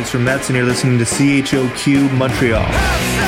[0.00, 3.19] It's from Mets, and you're listening to CHOQ Montreal.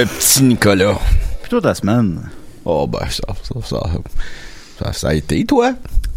[0.00, 0.98] Le petit Nicolas.
[1.42, 2.22] Plutôt ta semaine.
[2.64, 3.80] Oh, ben, ça, ça, ça,
[4.78, 5.74] ça, ça a été, toi?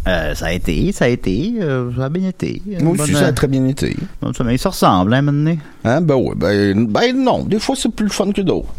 [0.08, 2.62] Euh, ça a été, ça a été, euh, ça a bien été.
[2.80, 3.94] Moi aussi, Bonne- ça a très bien été.
[4.22, 4.56] bonne semaine.
[4.56, 5.56] Ça ressemble, hein, maintenant?
[5.84, 8.72] Hein, ben ouais, ben, ben non, des fois c'est plus le fun que d'autres.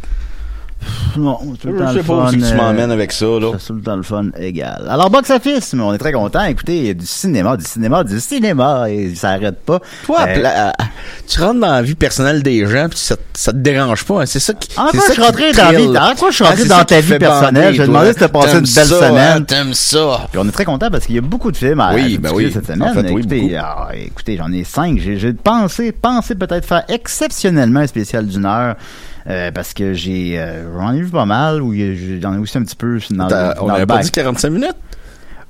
[1.18, 3.26] Non, c'est tout le temps Je le sais pas que tu euh, m'emmènes avec ça,
[3.26, 3.52] là.
[3.58, 4.86] C'est tout le temps le fun égal.
[4.90, 6.44] Alors, box office, mais on est très content.
[6.44, 9.80] Écoutez, il y a du cinéma, du cinéma, du cinéma, et ça arrête pas.
[10.06, 10.72] Toi, Euh, euh,
[11.28, 14.26] tu rentres dans la vie personnelle des gens, puis ça, ça te dérange pas, hein,
[14.26, 14.70] c'est ça qui.
[14.78, 16.66] En quoi ça je suis rentré qui dans vie- en quoi je suis Ah, rentré
[16.66, 17.74] dans ta vie personnelle?
[17.74, 17.94] Je me toi.
[17.94, 19.38] demandais si t'as passé une belle ça, semaine.
[19.38, 20.28] hein, T'aimes ça.
[20.32, 22.32] Puis on est très content parce qu'il y a beaucoup de films à Oui, ben
[22.36, 22.52] oui.
[22.54, 22.94] cette En semaine.
[22.94, 23.56] fait, oui, écoutez, beaucoup.
[23.60, 25.00] ah, écoutez, j'en ai cinq.
[25.00, 28.76] J'ai j'ai pensé, pensé peut-être faire exceptionnellement un spécial d'une heure.
[29.28, 31.74] Euh, parce que j'ai euh, j'en ai vu pas mal ou
[32.22, 34.50] j'en ai aussi un petit peu dans, le- On dans le avait pas dit 45
[34.50, 34.76] minutes?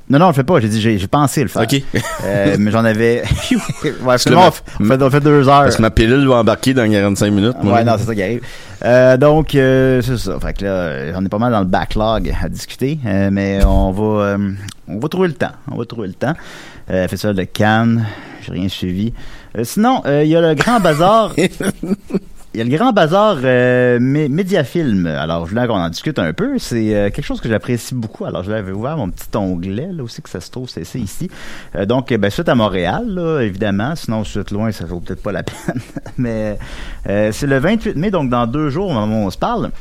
[0.07, 0.59] Non, non, je le fais pas.
[0.59, 1.63] J'ai dit, j'ai pensé le faire.
[1.63, 1.81] Ok.
[2.25, 3.23] Euh, mais j'en avais.
[3.83, 4.49] ouais, que finalement,
[4.79, 5.63] on fait, on fait deux heures.
[5.63, 7.55] Parce que ma pilule va embarquer dans 45 minutes.
[7.63, 7.73] moi.
[7.73, 8.41] Ouais, non, c'est ça qui arrive.
[8.83, 10.39] Euh, donc, euh, c'est ça.
[10.39, 12.99] Fait que là, j'en ai pas mal dans le backlog à discuter,
[13.31, 14.37] mais on va,
[14.87, 15.53] on va trouver le temps.
[15.71, 16.33] On va trouver le temps.
[16.91, 18.05] Euh, Festival de Cannes,
[18.45, 19.11] j'ai rien suivi.
[19.63, 21.33] Sinon, euh, il y a le Grand Bazar.
[22.55, 25.07] Il y a le Grand Bazar euh, mé- Médiafilm.
[25.07, 26.57] Alors, je voulais qu'on en discute un peu.
[26.57, 28.23] C'est euh, quelque chose que j'apprécie beaucoup.
[28.23, 30.99] Alors, je l'avais ouvert mon petit onglet, là aussi que ça se trouve, c'est c'est
[31.01, 31.29] ici.
[31.75, 33.93] Euh, donc, ben, suite à Montréal, là, évidemment.
[33.97, 35.81] Sinon, suite loin, ça vaut peut-être pas la peine.
[36.17, 36.57] Mais
[37.09, 39.71] euh, c'est le 28 mai, donc dans deux jours, au moment où on se parle.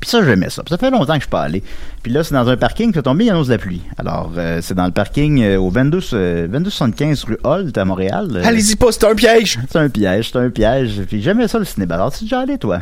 [0.00, 0.62] Puis ça, j'aimais ça.
[0.62, 1.62] Puis ça fait longtemps que je suis pas allé.
[2.02, 3.82] Puis là, c'est dans un parking, c'est tombé, il annonce la pluie.
[3.98, 8.28] Alors, euh, c'est dans le parking euh, au 22, euh, 2275 rue Holt à Montréal.
[8.34, 9.58] Euh, Allez-y pas, c'est un piège!
[9.70, 11.02] c'est un piège, c'est un piège.
[11.08, 11.94] Puis j'aimais ça le cinéma.
[11.94, 12.80] Alors, tu es déjà allé, toi?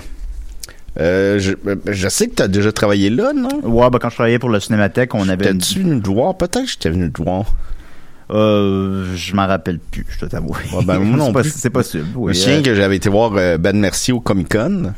[0.99, 1.53] Euh, je,
[1.87, 3.61] je sais que t'as déjà travaillé là, non?
[3.63, 5.51] Ouais, ben quand je travaillais pour le Cinémathèque, on avait.
[5.51, 6.37] une- T'es-tu venu te voir?
[6.37, 7.45] Peut-être que j'étais venu te voir.
[8.33, 10.57] Euh, je m'en rappelle plus, je dois t'avouer.
[10.73, 11.53] Ouais, ben, moi non C'est pas- plus.
[11.57, 12.07] C'est possible.
[12.13, 14.93] Je Oui, me souviens euh, que j'avais été voir euh, Ben Merci au Comic Con.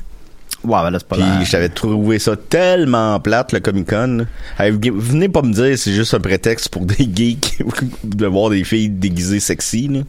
[0.64, 4.26] Ouais, ben là, c'est pas Puis j'avais trouvé ça tellement plate, le Comic Con.
[4.58, 7.62] Hey, venez pas me dire c'est juste un prétexte pour des geeks
[8.04, 9.88] de voir des filles déguisées sexy.
[9.88, 10.00] Là.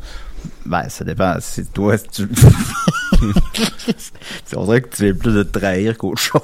[0.65, 1.35] Ben, ça dépend.
[1.39, 2.27] C'est toi, si tu.
[4.45, 6.41] C'est- on dirait que tu veux plus de trahir qu'autre chose.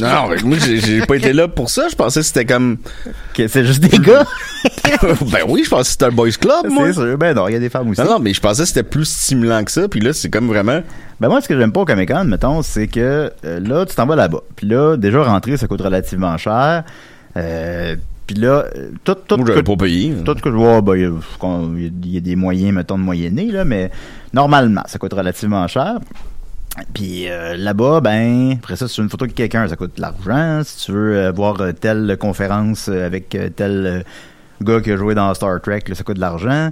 [0.00, 1.88] Non, mais moi j'ai j'ai pas été là pour ça.
[1.88, 2.78] Je pensais que c'était comme.
[3.34, 4.24] Que c'est juste des gars.
[5.02, 6.86] ben oui, je pensais que c'était un boys club, moi.
[6.88, 7.18] c'est sûr.
[7.18, 8.00] Ben non, il y a des femmes aussi.
[8.00, 9.88] Non, non, mais je pensais que c'était plus stimulant que ça.
[9.88, 10.80] Puis là, c'est comme vraiment.
[11.20, 13.94] Ben moi, ce que j'aime pas au Comic Con, mettons, c'est que euh, là, tu
[13.94, 14.40] t'en vas là-bas.
[14.54, 16.84] Puis là, déjà, rentrer, ça coûte relativement cher.
[17.36, 17.96] Euh,
[18.26, 20.14] puis là, euh, tout, tout, Moi, pas payé.
[20.24, 22.72] Tout ce que je vois, ben, il y a- qu'on- il y, a- des moyens,
[22.74, 23.90] mettons, de moyenner, là, mais
[24.32, 25.98] normalement, ça coûte relativement cher.
[26.92, 29.96] Puis euh, là-bas, ben, après ça, si tu veux une photo de quelqu'un, ça coûte
[29.96, 30.60] de l'argent.
[30.64, 34.02] Si tu veux euh, voir euh, telle conférence euh, avec euh, tel euh,
[34.62, 36.70] gars qui a joué dans Star Trek, là, ça coûte de l'argent.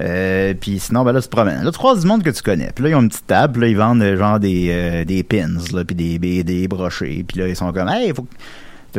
[0.00, 1.62] Euh, puis sinon, ben là, tu te promènes.
[1.62, 2.70] Là, tu croises du monde que tu connais.
[2.74, 3.52] Puis là, ils ont une petite table.
[3.52, 7.24] Puis là, ils vendent euh, genre des, euh, des pins, là, puis des BD brochés.
[7.28, 8.34] Puis là, ils sont comme, hey, faut que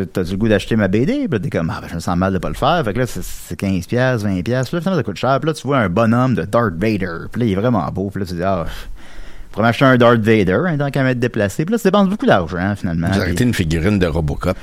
[0.03, 1.13] T'as-tu le goût d'acheter ma BD?
[1.13, 2.81] Puis là, t'es comme, ah, ben, je me sens mal de pas le faire.
[2.83, 4.44] Fait que là, c'est- c'est 15$, 20$.
[4.44, 5.39] Puis là, finalement, ça coûte cher.
[5.39, 7.27] Puis là, tu vois un bonhomme de Darth Vader.
[7.31, 8.09] Puis là, il est vraiment beau.
[8.09, 8.65] Puis là, tu dis, ah,
[9.51, 11.63] pour m'acheter un Darth Vader, hein, tant qu'à m'être déplacé.
[11.65, 13.07] Puis là, tu dépenses beaucoup d'argent, hein, finalement.
[13.07, 14.57] Arrêté Puis- une figurine de Robocop?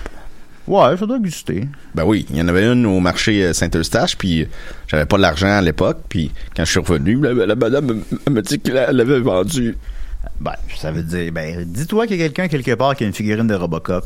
[0.69, 1.67] Ouais, ça doit exister.
[1.95, 4.47] Ben oui, il y en avait une au marché euh, Saint-Eustache, puis
[4.87, 8.61] j'avais pas l'argent à l'époque, puis quand je suis revenu, la, la madame m'a dit
[8.61, 9.77] qu'elle elle avait vendu.
[10.41, 13.13] Ben, ça veut dire, ben, dis-toi qu'il y a quelqu'un quelque part qui a une
[13.13, 14.05] figurine de Robocop,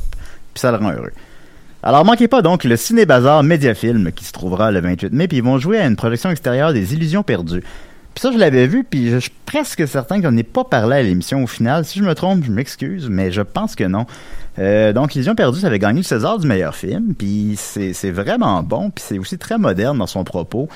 [0.57, 1.13] puis ça le rend heureux.
[1.83, 5.37] Alors, manquez pas donc le Ciné Bazar Mediafilm qui se trouvera le 28 mai, puis
[5.37, 7.61] ils vont jouer à une projection extérieure des Illusions perdues.
[7.61, 11.03] Puis ça, je l'avais vu, puis je suis presque certain qu'on n'est pas parlé à
[11.03, 11.85] l'émission au final.
[11.85, 14.07] Si je me trompe, je m'excuse, mais je pense que non.
[14.59, 18.63] Euh, donc, Illusions perdues, ça avait gagné le César du meilleur film, puis c'est vraiment
[18.63, 20.71] bon, puis c'est aussi très moderne dans son propos.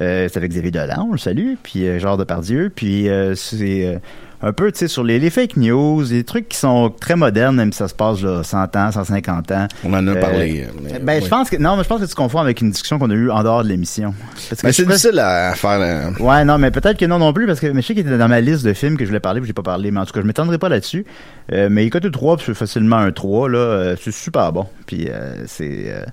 [0.00, 4.00] Euh, c'est avec Xavier Dolan, on le salue, puis euh, puis euh, c'est
[4.46, 7.56] un peu, tu sais, sur les, les fake news, des trucs qui sont très modernes,
[7.56, 9.68] même si ça se passe là, 100 ans, 150 ans.
[9.84, 10.66] On en a Euh, parlé.
[10.82, 12.98] mais- Ben, je pense que non, mais je pense que tu confonds avec une discussion
[12.98, 14.14] qu'on a eue en dehors de l'émission.
[14.62, 15.80] Ben, c'est difficile à faire.
[15.80, 18.06] euh, Ouais, non, mais peut-être que non non plus, parce que mais je sais qu'il
[18.06, 20.00] était dans ma liste de films que je voulais parler, puis j'ai pas parlé, mais
[20.00, 21.06] en tout cas, je m'étendrai pas là-dessus.
[21.52, 24.66] Euh, mais il cote 3, puis c'est facilement un 3, là, euh, c'est super bon.
[24.86, 26.04] Puis euh, c'est euh,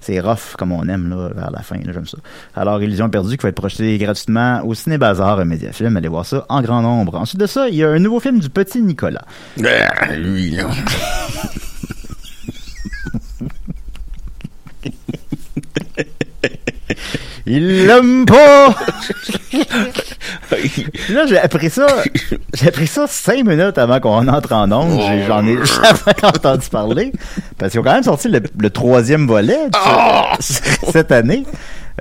[0.00, 2.18] c'est rough comme on aime là vers la fin, là, j'aime ça.
[2.54, 6.26] Alors Illusion perdue qui va être projeté gratuitement au Ciné Bazar un Mediafilm, allez voir
[6.26, 7.16] ça en grand nombre.
[7.16, 9.24] Ensuite de ça, il y a un nouveau film du petit Nicolas.
[9.64, 10.64] Ah, lui, là.
[17.46, 18.74] Il l'aime pas.
[21.10, 21.86] Là, j'ai appris ça.
[22.54, 25.00] J'ai appris ça cinq minutes avant qu'on entre en ondes.
[25.00, 27.12] J'ai- J'en ai jamais entendu parler.
[27.58, 29.58] Parce qu'ils ont quand même sorti le, le troisième volet
[30.40, 30.60] ce-
[30.92, 31.44] cette année.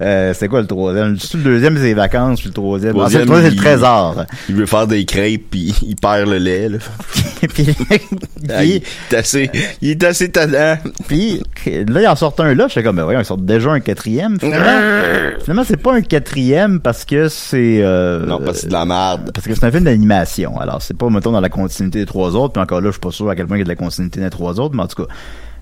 [0.01, 1.17] Euh, c'est quoi le troisième?
[1.33, 2.91] Le deuxième, c'est les vacances, puis le troisième.
[2.91, 4.25] Ah, le troisième, c'est le il- trésor.
[4.47, 6.69] Il veut faire des crêpes puis il perd le lait.
[6.69, 6.77] Là.
[7.53, 7.67] puis,
[8.49, 9.49] Ah, il est assez,
[9.81, 10.77] il est assez tannant.
[11.07, 12.67] puis, là, il en sort un là.
[12.69, 14.39] J'étais comme, ben voyons, ils sortent déjà un quatrième.
[14.39, 17.79] Finalement, finalement c'est pas un quatrième parce que c'est...
[17.81, 19.31] euh, Non, parce que c'est de la merde.
[19.33, 20.59] Parce que c'est un film d'animation.
[20.59, 22.53] Alors, c'est pas, mettons, dans la continuité des trois autres.
[22.53, 23.75] Puis encore là, je suis pas sûr à quel point il y a de la
[23.75, 24.75] continuité des trois autres.
[24.75, 25.13] Mais en tout cas,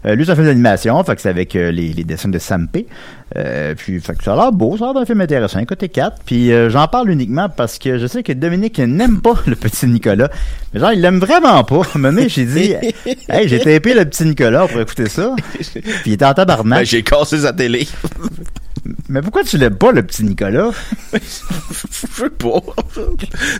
[0.05, 1.03] euh, lui, c'est un film d'animation.
[1.03, 2.85] Fait que c'est avec euh, les, les dessins de Sam P.
[3.35, 4.77] Euh, puis, fait que ça a l'air beau.
[4.77, 5.63] Ça a l'air d'un film intéressant.
[5.65, 6.21] Côté 4.
[6.25, 9.87] Puis, euh, j'en parle uniquement parce que je sais que Dominique n'aime pas le petit
[9.87, 10.29] Nicolas.
[10.73, 11.81] Mais genre, il l'aime vraiment pas.
[11.95, 12.73] Donné, j'ai dit,
[13.29, 15.35] hey, j'ai tapé le petit Nicolas pour écouter ça.
[15.53, 16.79] Puis, il était en tabarnak.
[16.79, 17.87] Ben, j'ai cassé sa télé.
[19.09, 20.71] Mais pourquoi tu l'aimes pas, le petit Nicolas?
[21.13, 22.61] Je sais pas.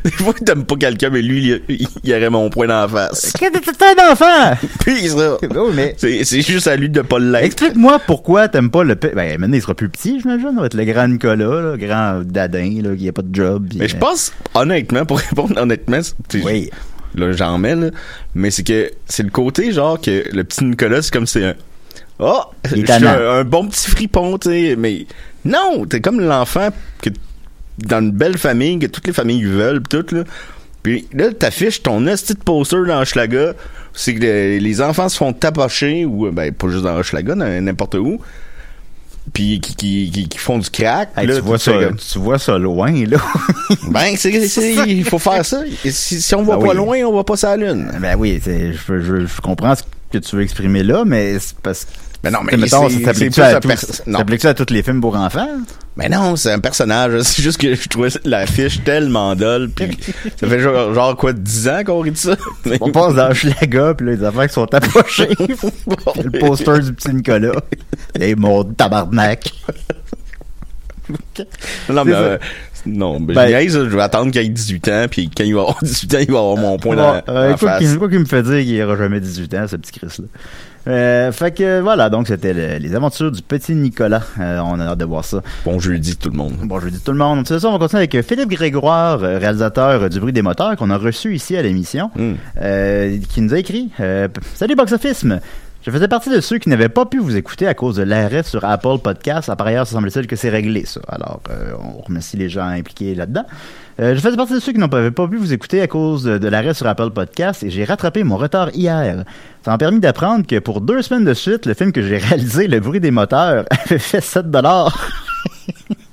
[0.04, 3.34] Des fois, t'aimes pas quelqu'un, mais lui, il, il, aurait mon point dans la face.
[3.34, 4.68] Qu'est-ce que t'es un enfant?
[4.80, 5.38] Puis ça.
[5.42, 7.46] Oui, mais C'est juste à lui de pas l'être.
[7.46, 10.50] Explique-moi pourquoi t'aimes pas le Ben, maintenant, il sera plus petit, j'imagine.
[10.54, 13.68] Il va être le grand Nicolas, là, grand dadin, là, qui a pas de job.
[13.76, 16.00] Mais je euh, pense, honnêtement, pour répondre honnêtement,
[16.44, 16.70] Oui.
[17.16, 17.90] là, j'en mets, là,
[18.36, 21.56] mais c'est que c'est le côté, genre, que le petit Nicolas, c'est comme c'est un,
[22.20, 25.06] oh, je suis un, un bon petit fripon, tu sais, mais
[25.46, 26.70] non, t'es comme l'enfant
[27.02, 27.10] que,
[27.80, 30.24] dans une belle famille, que toutes les familles veulent, pis tout, là.
[30.84, 33.54] Puis là, t'affiches ton esti de poster dans Hochelaga,
[33.94, 37.96] c'est que les, les enfants se font tapocher, ou, ben, pas juste dans Hochelaga, n'importe
[37.96, 38.20] où,
[39.34, 41.10] puis qui, qui, qui, qui font du crack.
[41.18, 41.74] Hey, là, tu, vois ça,
[42.12, 43.18] tu vois ça loin, là.
[43.90, 44.32] ben, c'est,
[44.88, 45.62] il faut faire ça.
[45.84, 46.76] Si, si on va Ah pas oui.
[46.78, 47.92] loin, on va pas sur la lune.
[48.00, 48.72] ben oui, je,
[49.26, 51.92] je comprends ce que tu veux exprimer là, mais c'est parce que.
[52.24, 53.42] Mais non, mais mettons, c'est- ça s'applique-tu
[54.48, 55.48] à, à tous les films pour enfants?
[55.96, 57.22] Mais non, c'est un personnage.
[57.22, 59.70] C'est juste que je trouvais l'affiche tellement dolle.
[59.70, 59.98] Puis
[60.40, 62.36] ça fait genre, genre quoi, 10 ans qu'on rit de ça?
[62.66, 65.28] Mais- On passe dans Schlaga, puis là, les affaires qui sont approchées.
[65.38, 67.52] Puis le poster du petit Nicolas.
[68.16, 69.52] Les mots de tabarnak.
[71.90, 72.38] non, mais, euh,
[72.86, 75.06] non, mais Ben- je je vais attendre qu'il ait 18 ans.
[75.10, 77.50] Puis quand il va avoir 18 ans, il va avoir mon point dans, dans euh,
[77.52, 77.80] la face.
[77.80, 80.26] qu'il quoi qu'il me fait dire qu'il aura jamais 18 ans, ce petit Chris-là.
[80.88, 84.24] Euh, fait que voilà, donc c'était le- les aventures du petit Nicolas.
[84.40, 85.42] Euh, on a hâte de voir ça.
[85.66, 86.54] Bon jeudi, tout le monde.
[86.64, 87.46] Bon, je dis tout le monde.
[87.48, 90.42] C'est ça, on va continuer avec euh, Philippe Grégoire, euh, réalisateur euh, du bruit des
[90.42, 92.34] moteurs, qu'on a reçu ici à l'émission, Hmm.
[92.62, 93.90] euh, qui nous a écrit
[94.56, 95.26] Salut Box Office!
[95.88, 98.44] Je faisais partie de ceux qui n'avaient pas pu vous écouter à cause de l'arrêt
[98.44, 99.50] sur Apple Podcast.
[99.56, 101.00] Par ailleurs, ça semble-t-il que c'est réglé, ça.
[101.08, 103.46] Alors, euh, on remercie les gens impliqués là-dedans.
[104.02, 106.46] Euh, je faisais partie de ceux qui n'avaient pas pu vous écouter à cause de,
[106.50, 109.24] l'arrêt sur Apple Podcast et j'ai rattrapé mon retard hier.
[109.64, 112.68] Ça m'a permis d'apprendre que pour deux semaines de suite, le film que j'ai réalisé,
[112.68, 115.10] Le bruit des moteurs, avait fait 7 dollars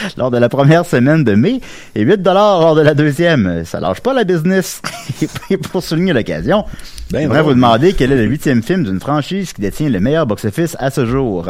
[0.16, 1.60] lors de la première semaine de mai
[1.94, 3.64] et 8 dollars lors de la deuxième.
[3.64, 4.82] Ça lâche pas la business.
[5.50, 6.64] et pour souligner l'occasion,
[7.10, 10.26] Ben j'aimerais vous demander quel est le huitième film d'une franchise qui détient le meilleur
[10.26, 11.46] box-office à ce jour.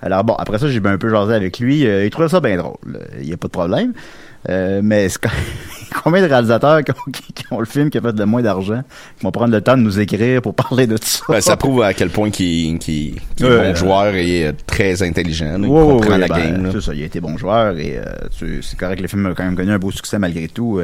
[0.00, 1.86] Alors bon, après ça, j'ai bien un peu jasé avec lui.
[1.86, 2.76] Euh, il trouvait ça bien drôle.
[3.20, 3.92] Il n'y a pas de problème.
[4.48, 5.30] Euh, mais c'est quand-
[6.02, 8.42] combien de réalisateurs qui ont, qui- qui ont le film qui a fait le moins
[8.42, 8.82] d'argent
[9.18, 11.24] qui vont prendre le temps de nous écrire pour parler de ça?
[11.28, 15.02] Ben, ça prouve à quel point qu'il qu'il- qu'il est bon joueur et euh, très
[15.02, 15.46] intelligent.
[15.58, 15.58] là.
[15.58, 16.68] Il Ouais, ouais, comprend ouais, la ben, game.
[16.72, 19.34] C'est ça, il a été bon joueur et euh, c'est correct que le film a
[19.34, 20.80] quand même connu un beau succès malgré tout.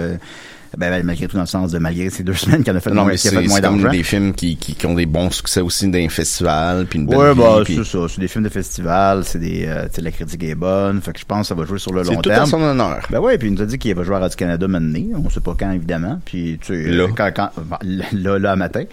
[0.76, 2.80] Ben, ben, malgré tout dans le sens de malgré ces deux semaines qu'il en a
[2.80, 4.94] fait Non, mais qu'il a c'est moins c'est comme des films qui, qui, qui ont
[4.94, 7.84] des bons succès aussi dans les festivals, puis une belle Ouais, vie, bah, puis- c'est
[7.84, 7.98] ça.
[8.08, 11.00] C'est des films de festival, c'est des, euh, la critique est bonne.
[11.00, 12.42] Fait que je pense que ça va jouer sur le c'est long tout terme.
[12.42, 13.06] à son honneur.
[13.10, 15.22] Ben ouais, puis il nous a dit qu'il va jouer à Radio-Canada maintenant.
[15.24, 16.20] On sait pas quand, évidemment.
[16.24, 17.06] Puis, tu sais, Là.
[17.16, 17.78] quand, quand, ben,
[18.12, 18.84] là, là, à matin.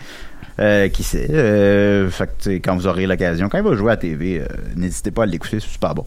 [0.58, 1.28] Euh, qui sait.
[1.32, 4.42] Euh, fait que, quand vous aurez l'occasion, quand il va jouer à TV,
[4.78, 6.06] n'hésitez pas à l'écouter, c'est super bon.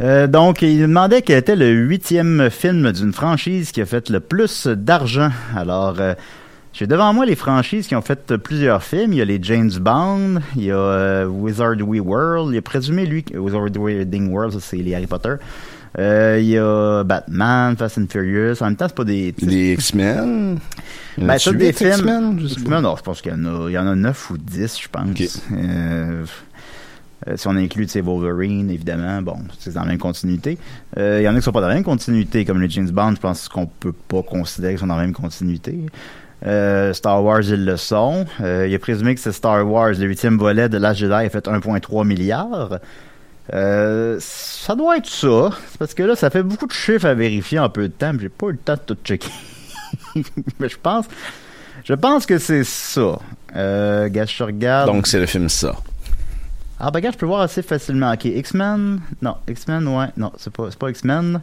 [0.00, 4.10] Euh, donc, il nous demandait quel était le huitième film d'une franchise qui a fait
[4.10, 5.30] le plus d'argent.
[5.56, 6.14] Alors, euh,
[6.72, 9.14] j'ai devant moi les franchises qui ont fait plusieurs films.
[9.14, 12.62] Il y a les James Bond, il y a euh, Wizardry World, il y a
[12.62, 15.36] présumé, lui, Wizarding World, ça c'est les Harry Potter.
[15.98, 18.60] Euh, Il y a Batman, Fast and Furious.
[18.60, 19.34] En même temps, c'est pas des...
[19.38, 20.58] Les X-Men?
[21.16, 22.38] Ben, c'est des films.
[22.38, 22.82] X-Men?
[22.82, 24.88] Non, je pense qu'il y en a, il y en a 9 ou 10, je
[24.88, 25.42] pense.
[25.52, 26.24] Euh,
[27.28, 30.58] euh, si on inclut, sais, Wolverine, évidemment, bon, c'est dans la même continuité.
[30.96, 32.90] Euh, Il y en a qui sont pas dans la même continuité, comme les James
[32.90, 35.78] Bond, je pense qu'on peut pas considérer qu'ils sont dans la même continuité.
[36.46, 38.26] Euh, Star Wars, ils le sont.
[38.40, 41.46] Il a présumé que c'est Star Wars, le huitième volet de Last Jedi, a fait
[41.46, 42.78] 1,3 milliard.
[43.50, 45.50] Ça doit être ça.
[45.70, 48.12] C'est parce que là, ça fait beaucoup de chiffres à vérifier en peu de temps,
[48.20, 49.30] j'ai pas eu le temps de tout checker.
[50.58, 51.06] Mais je pense,
[51.84, 53.18] je pense que c'est ça.
[53.54, 54.90] Euh, je regarde.
[54.90, 55.74] Donc, c'est le film ça.
[56.78, 58.12] Ah, ben, gars, je peux voir assez facilement.
[58.12, 59.00] Ok, X-Men.
[59.22, 60.06] Non, X-Men, ouais.
[60.18, 61.40] Non, c'est pas, pas X-Men.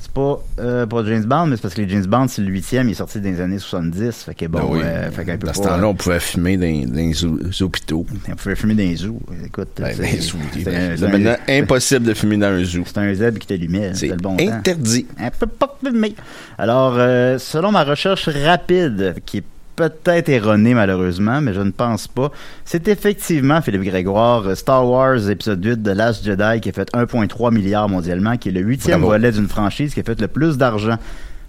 [0.00, 2.48] C'est pas, euh, pas James Bond, mais c'est parce que les James Bond, c'est le
[2.48, 4.22] huitième, il est sorti dans les années 70.
[4.22, 4.80] Fait que bon, Ben oui.
[4.84, 8.06] euh, fait peu Dans ce temps-là, on pouvait fumer dans, dans les hôpitaux.
[8.30, 9.20] On pouvait fumer dans les zoos.
[9.44, 10.38] Écoute, Ben, dans les zoos.
[10.54, 10.68] C'est
[11.04, 12.84] un- maintenant impossible de fumer dans un zoo.
[12.86, 13.90] c'est un zèbre qui t'allumait.
[13.94, 14.48] C'est bon temps.
[14.48, 15.06] interdit.
[15.18, 16.14] Un peu pas filmé.
[16.56, 19.44] Alors, euh, selon ma recherche rapide, qui est
[19.78, 22.30] peut-être erronée malheureusement, mais je ne pense pas,
[22.64, 26.90] c'est effectivement, Philippe Grégoire, euh, Star Wars épisode 8 de Last Jedi qui a fait
[26.94, 30.58] 1,3 milliard mondialement, qui est le huitième volet d'une franchise qui a fait le plus
[30.58, 30.96] d'argent.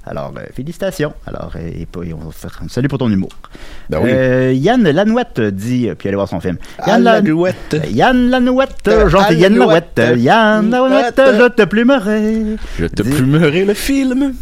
[0.05, 1.13] Alors, euh, félicitations.
[1.27, 3.29] Alors, euh, et, et on va faire un salut pour ton humour.
[3.89, 4.09] Ben oui.
[4.12, 6.57] Euh, Yann Lanouette dit, puis allez voir son film.
[6.79, 7.74] À Yann la Lan- louette.
[7.75, 9.53] Euh, Yann Lanouette, gentil Yann.
[9.57, 11.36] Lanouette, Yann Lanouette, Ouette.
[11.38, 12.45] je te plumerai.
[12.79, 14.33] Je te plumerai le film.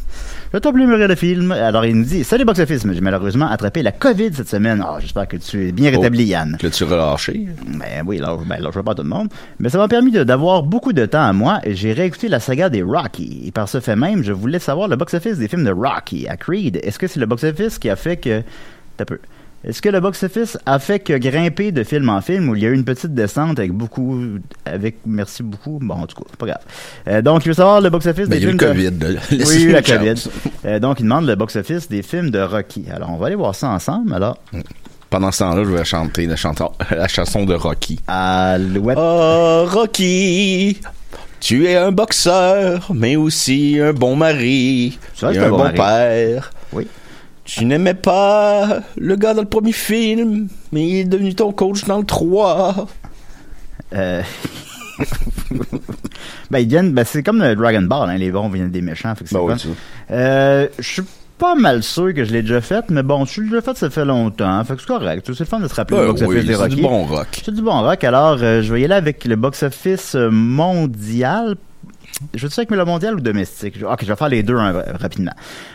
[0.53, 1.51] Je t'ai plumerai le film.
[1.51, 4.83] Alors, il nous dit Salut Box Office, mais j'ai malheureusement attrapé la COVID cette semaine.
[4.85, 6.57] Ah, j'espère que tu es bien rétabli, Yann.
[6.61, 7.47] L'as-tu relâché?
[7.65, 9.29] Ben oui, là, ben, là, je pas tout le monde.
[9.59, 12.69] Mais ça m'a permis d'avoir beaucoup de temps à moi et j'ai réécouté la saga
[12.69, 13.43] des Rocky.
[13.45, 16.37] Et par ce fait même, je voulais savoir le box-office des films de Rocky à
[16.37, 16.79] Creed.
[16.81, 18.41] Est-ce que c'est le box-office qui a fait que.
[18.95, 19.19] T'as peu.
[19.63, 22.65] Est-ce que le box-office a fait que grimper de film en film où il y
[22.65, 24.17] a eu une petite descente avec beaucoup.
[24.65, 25.79] avec merci beaucoup?
[25.81, 26.61] Bon, en tout cas, c'est pas grave.
[27.07, 28.73] Euh, donc, il veut savoir le box-office Ben, des il y a eu films.
[28.77, 29.13] le de- COVID.
[29.15, 29.19] là.
[29.31, 30.13] oui, Laissez-nous la COVID.
[30.65, 32.85] Euh, donc, il demande le box-office des films de Rocky.
[32.93, 34.13] Alors, on va aller voir ça ensemble.
[34.13, 34.37] Alors,
[35.09, 37.99] Pendant ce temps-là, je vais chanter la, chanson- la chanson de Rocky.
[38.07, 38.97] Alouette.
[39.01, 40.79] Oh, Rocky,
[41.39, 46.51] tu es un boxeur, mais aussi un bon mari et un un bon père.
[46.73, 46.87] Oui.
[47.47, 51.85] Tu n'aimais pas le gars dans le premier film, mais il est devenu ton coach
[51.85, 52.87] dans le 3.
[53.93, 54.21] Euh...
[56.51, 59.15] ben, ils viennent, ben, c'est comme le Dragon Ball, hein, les bons viennent des méchants.
[59.15, 59.73] Fait que c'est Ben oui.
[60.11, 61.03] Euh, je suis
[61.37, 63.89] pas mal sûr que je l'ai déjà fait, mais bon, je l'ai déjà fait, ça
[63.89, 64.61] fait longtemps.
[64.65, 65.25] Fait que c'est correct.
[65.25, 67.27] C'est le fun de se rappeler le Ben box-office oui, des c'est du bon rock.
[67.45, 68.03] C'est du bon rock.
[68.03, 71.55] Alors, euh, je vais y aller avec le box-office euh, mondial.
[72.33, 73.77] Je veux dire avec le mondial ou domestique?
[73.79, 75.33] Je- Ok, je vais faire les deux hein, rapidement.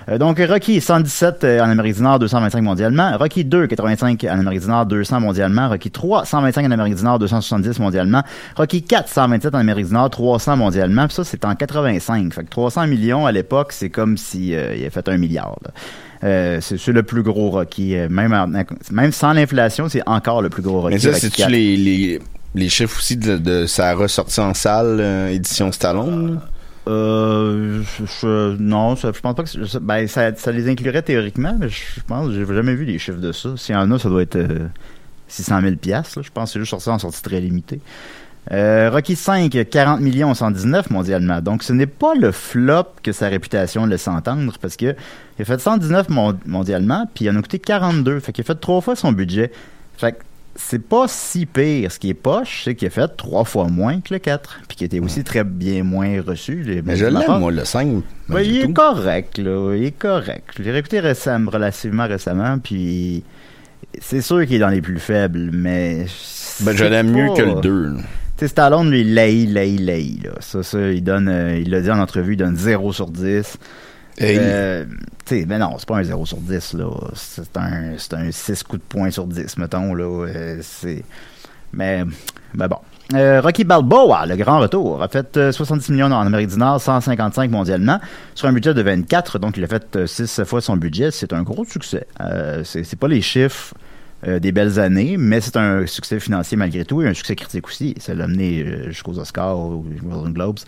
[0.08, 3.16] Euh, donc, Rocky 117 euh, en Amérique du Nord, 225 mondialement.
[3.16, 5.68] Rocky 2, 85 en Amérique du Nord, 200 mondialement.
[5.68, 8.22] Rocky 3, 125 en Amérique du Nord, 270 mondialement.
[8.56, 11.06] Rocky 4, 127 en Amérique du Nord, 300 mondialement.
[11.06, 12.34] Puis ça, c'est en 85.
[12.34, 15.56] Fait que 300 millions à l'époque, c'est comme si euh, il avait fait un milliard.
[15.64, 15.70] là.
[16.24, 17.94] Euh, c'est le plus gros Rocky.
[18.10, 18.48] Même, en-
[18.92, 20.94] même sans l'inflation, c'est encore le plus gros Rocky.
[20.94, 21.50] Mais ça, c'est-tu 4.
[21.50, 22.20] les, les,
[22.54, 26.40] les chiffres aussi de, de sa ressortie en salle, euh, édition Stallone?
[26.88, 31.68] Euh, je, je- non, ça, je pense pas que ben, ça, les inclurait théoriquement, mais
[31.68, 33.50] je pense j'ai jamais vu les chiffres de ça.
[33.56, 34.66] S'il y en a, ça doit être euh,
[35.28, 36.22] 600 000 piastres, là.
[36.26, 37.80] Je pense que c'est juste sorti en sortie très limitée.
[38.50, 41.40] Euh, Rocky 5, 40 millions 119 mondialement.
[41.40, 44.96] Donc, ce n'est pas le flop que sa réputation laisse entendre parce que
[45.38, 48.18] il a fait 119 mon- mondialement, puis il en a coûté 42.
[48.18, 49.52] Fait qu'il a fait trois fois son budget.
[49.96, 50.18] Fait que
[50.54, 51.90] c'est pas si pire.
[51.90, 54.76] Ce qui est poche, c'est qu'il a fait trois fois moins que le 4, puis
[54.76, 56.62] qui était aussi très bien moins reçu.
[56.62, 57.86] Les- Mais je l'aime, moi, le 5.
[57.88, 59.74] Ouais, malgré il est correct, là.
[59.76, 60.44] Il est correct.
[60.58, 63.24] Je l'ai réécouté récemment, relativement récemment, puis
[64.00, 66.06] c'est sûr qu'il est dans les plus faibles, mais.
[66.60, 67.94] Ben, je l'aime mieux que le 2.
[67.96, 68.02] Tu
[68.38, 70.32] sais, Stallone, lui, laï, laï, laï, là.
[70.40, 73.56] Ça, ça, il donne, euh, il l'a dit en entrevue, il donne 0 sur 10.
[74.18, 74.36] Hey.
[74.38, 74.84] Euh,
[75.30, 76.90] mais non, c'est pas un 0 sur 10, là.
[77.14, 80.04] C'est un, c'est un 6 coups de poing sur 10, mettons, là.
[80.04, 80.62] Euh.
[81.72, 82.04] Mais,
[82.54, 82.76] ben bon.
[83.14, 86.80] Euh, Rocky Balboa, le grand retour, a fait euh, 70 millions en Amérique du Nord,
[86.80, 88.00] 155 mondialement,
[88.34, 91.10] sur un budget de 24, donc il a fait 6 fois son budget.
[91.10, 92.06] C'est un gros succès.
[92.64, 93.74] C'est, c'est pas les chiffres
[94.26, 97.66] euh, des belles années, mais c'est un succès financier malgré tout et un succès critique
[97.66, 97.94] aussi.
[97.98, 100.58] Ça l'a amené euh, jusqu'aux Oscars, aux Golden Globes.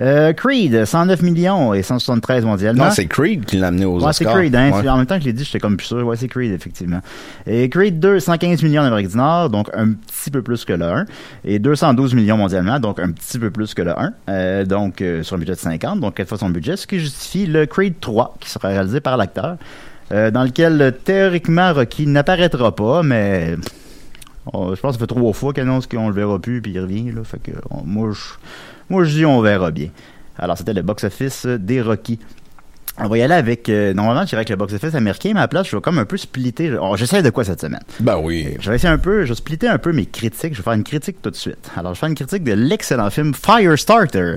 [0.00, 2.84] Euh, Creed, 109 millions et 173 mondialement.
[2.86, 4.40] Non, c'est Creed qui l'a amené aux Ouais, c'est Oscars.
[4.40, 4.70] Creed, hein.
[4.70, 4.88] Ouais.
[4.88, 6.06] En même temps que je l'ai dit, j'étais comme plus sûr.
[6.06, 7.00] Ouais, c'est Creed, effectivement.
[7.46, 10.72] Et Creed 2, 115 millions en Amérique du Nord, donc un petit peu plus que
[10.72, 11.04] le 1.
[11.44, 14.12] Et 212 millions mondialement, donc un petit peu plus que le 1.
[14.28, 16.98] Euh, donc, euh, sur un budget de 50, donc quatre fois son budget, ce qui
[16.98, 19.56] justifie le Creed 3, qui sera réalisé par l'acteur,
[20.12, 23.56] euh, dans lequel, euh, théoriquement, Rocky n'apparaîtra pas, mais...
[24.52, 26.72] on- je pense que ça fait trois fois qu'il annonce qu'on le verra plus, puis
[26.72, 27.22] il revient, là.
[27.24, 28.20] Fait que, on- moi, je,
[28.90, 29.88] moi, je dis on verra bien.
[30.38, 32.18] Alors, c'était le box-office des Rocky.
[32.98, 33.70] On va y aller avec...
[33.70, 36.04] euh, normalement, j'irais avec le box-office américain, mais à la place, je vais comme un
[36.04, 36.76] peu splitter.
[36.78, 37.80] Oh, J'essaie de quoi cette semaine?
[38.00, 38.54] Ben oui.
[38.60, 40.52] Je vais essayer un peu, je vais splitter un peu mes critiques.
[40.52, 41.70] Je vais faire une critique tout de suite.
[41.74, 44.36] Alors, je vais faire une critique de l'excellent film Firestarter.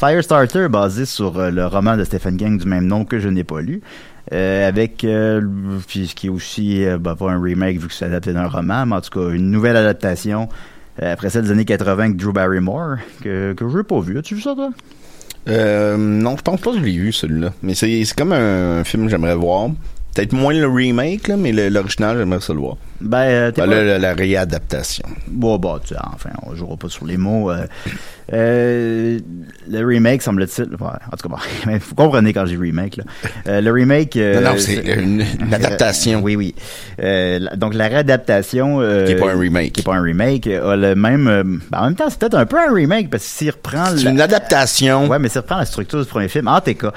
[0.00, 3.44] Firestarter, basé sur euh, le roman de Stephen King du même nom que je n'ai
[3.44, 3.82] pas lu.
[4.32, 5.42] Euh, avec, euh,
[5.86, 8.86] ce qui est aussi, euh, ben, pas un remake vu que c'est adapté d'un roman,
[8.86, 10.48] mais en tout cas, une nouvelle adaptation
[11.02, 14.18] après celle des années 80 avec Drew Barrymore, que, que je n'ai pas vu.
[14.18, 14.70] As-tu vu ça, toi?
[15.46, 17.52] Non, je pense pas que je l'ai vu, celui-là.
[17.62, 19.68] Mais c'est comme un, film que j'aimerais voir.
[20.14, 22.76] Peut-être moins le remake, là, mais l'original, j'aimerais ça le voir.
[23.00, 25.04] Ben, euh, Ben, pas- là, la, la réadaptation.
[25.28, 27.50] Bon, bah, tu sais, enfin, on jouera pas sur les mots.
[27.50, 27.64] euh,
[28.32, 29.18] euh,
[29.68, 30.68] le remake, semble-t-il.
[30.70, 30.76] Ouais,
[31.12, 33.60] en tout cas, bon, vous comprenez quand j'ai remake, là.
[33.60, 34.16] Le remake.
[34.16, 36.20] non, non, c'est une, une adaptation.
[36.22, 36.54] oui, oui.
[36.98, 38.78] La- donc, la réadaptation.
[39.06, 39.72] Qui est pas un remake.
[39.72, 41.60] Qui est pas un remake, a le même.
[41.70, 43.96] ben, en même temps, c'est peut-être un peu un remake parce que s'il reprend.
[43.96, 45.08] C'est une adaptation.
[45.08, 46.48] Ouais, mais ça reprend la structure du premier film.
[46.48, 46.92] En tout cas,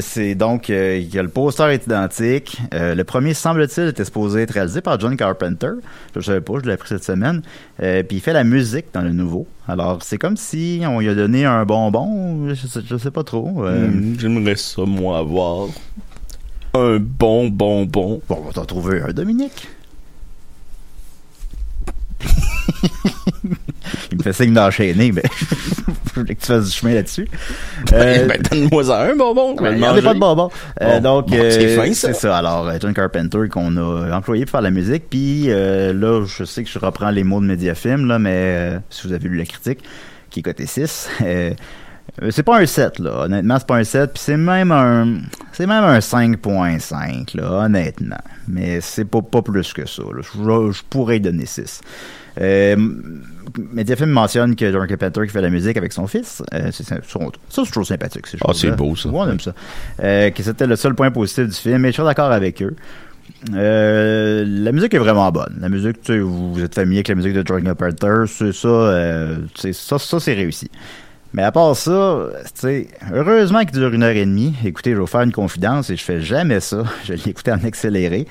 [0.00, 2.25] c'est donc que le poster est identique.
[2.74, 5.70] Euh, le premier, semble-t-il, était supposé être réalisé par John Carpenter.
[6.14, 7.42] Je ne savais pas, je l'ai appris cette semaine.
[7.82, 9.46] Euh, puis il fait la musique dans le nouveau.
[9.68, 12.48] Alors, c'est comme si on lui a donné un bonbon.
[12.48, 13.64] Je sais, je sais pas trop.
[13.64, 15.68] Euh, Hmm, J'aimerais ça, moi, avoir
[16.74, 18.20] un bon bonbon.
[18.28, 19.68] Bon, on va t'en trouver un, Dominique.
[24.12, 25.22] il me fait signe d'enchaîner, mais
[26.14, 27.28] je voulais que tu fasses du chemin là-dessus.
[27.92, 29.56] Euh, ben, donne-moi ça un bonbon.
[29.60, 30.50] il y en a pas de bonbons.
[30.80, 31.20] Euh, Bon.
[31.20, 32.08] donc, Bon, euh, c'est fin, ça.
[32.08, 32.36] c'est ça.
[32.38, 35.04] Alors, John Carpenter qu'on a employé pour faire la musique.
[35.10, 39.12] Puis là, je sais que je reprends les mots de Mediafilm, là, mais si vous
[39.12, 39.80] avez lu la critique,
[40.30, 41.50] qui est côté 6, euh,
[42.22, 43.24] euh, c'est pas un 7, là.
[43.24, 44.12] Honnêtement, c'est pas un 7.
[44.12, 45.18] Puis c'est même un
[45.52, 48.16] c'est même un 5.5, là, honnêtement.
[48.48, 50.02] Mais c'est pas, pas plus que ça.
[50.02, 50.20] là.
[50.22, 51.80] Je, je pourrais donner 6.
[52.40, 52.76] Euh,
[53.72, 56.42] Mediafilm mentionne que John Carpenter qui fait la musique avec son fils.
[56.52, 58.26] Euh, c'est, ça, c'est toujours sympathique.
[58.26, 59.08] ces Ah, c'est beau, ça.
[59.08, 59.54] Ouais, on aime ça.
[60.02, 61.84] Euh, que c'était le seul point positif du film.
[61.84, 62.74] Et je suis d'accord avec eux.
[63.54, 65.56] Euh, la musique est vraiment bonne.
[65.60, 68.52] La musique, tu sais, vous, vous êtes familier avec la musique de John Carpenter, c'est
[68.52, 70.70] ça, euh, c'est ça, ça c'est réussi.
[71.32, 72.18] Mais à part ça,
[73.12, 74.54] heureusement qu'il dure une heure et demie.
[74.64, 76.84] Écoutez, je vais vous faire une confidence et je fais jamais ça.
[77.04, 78.26] Je l'ai écouté en accéléré.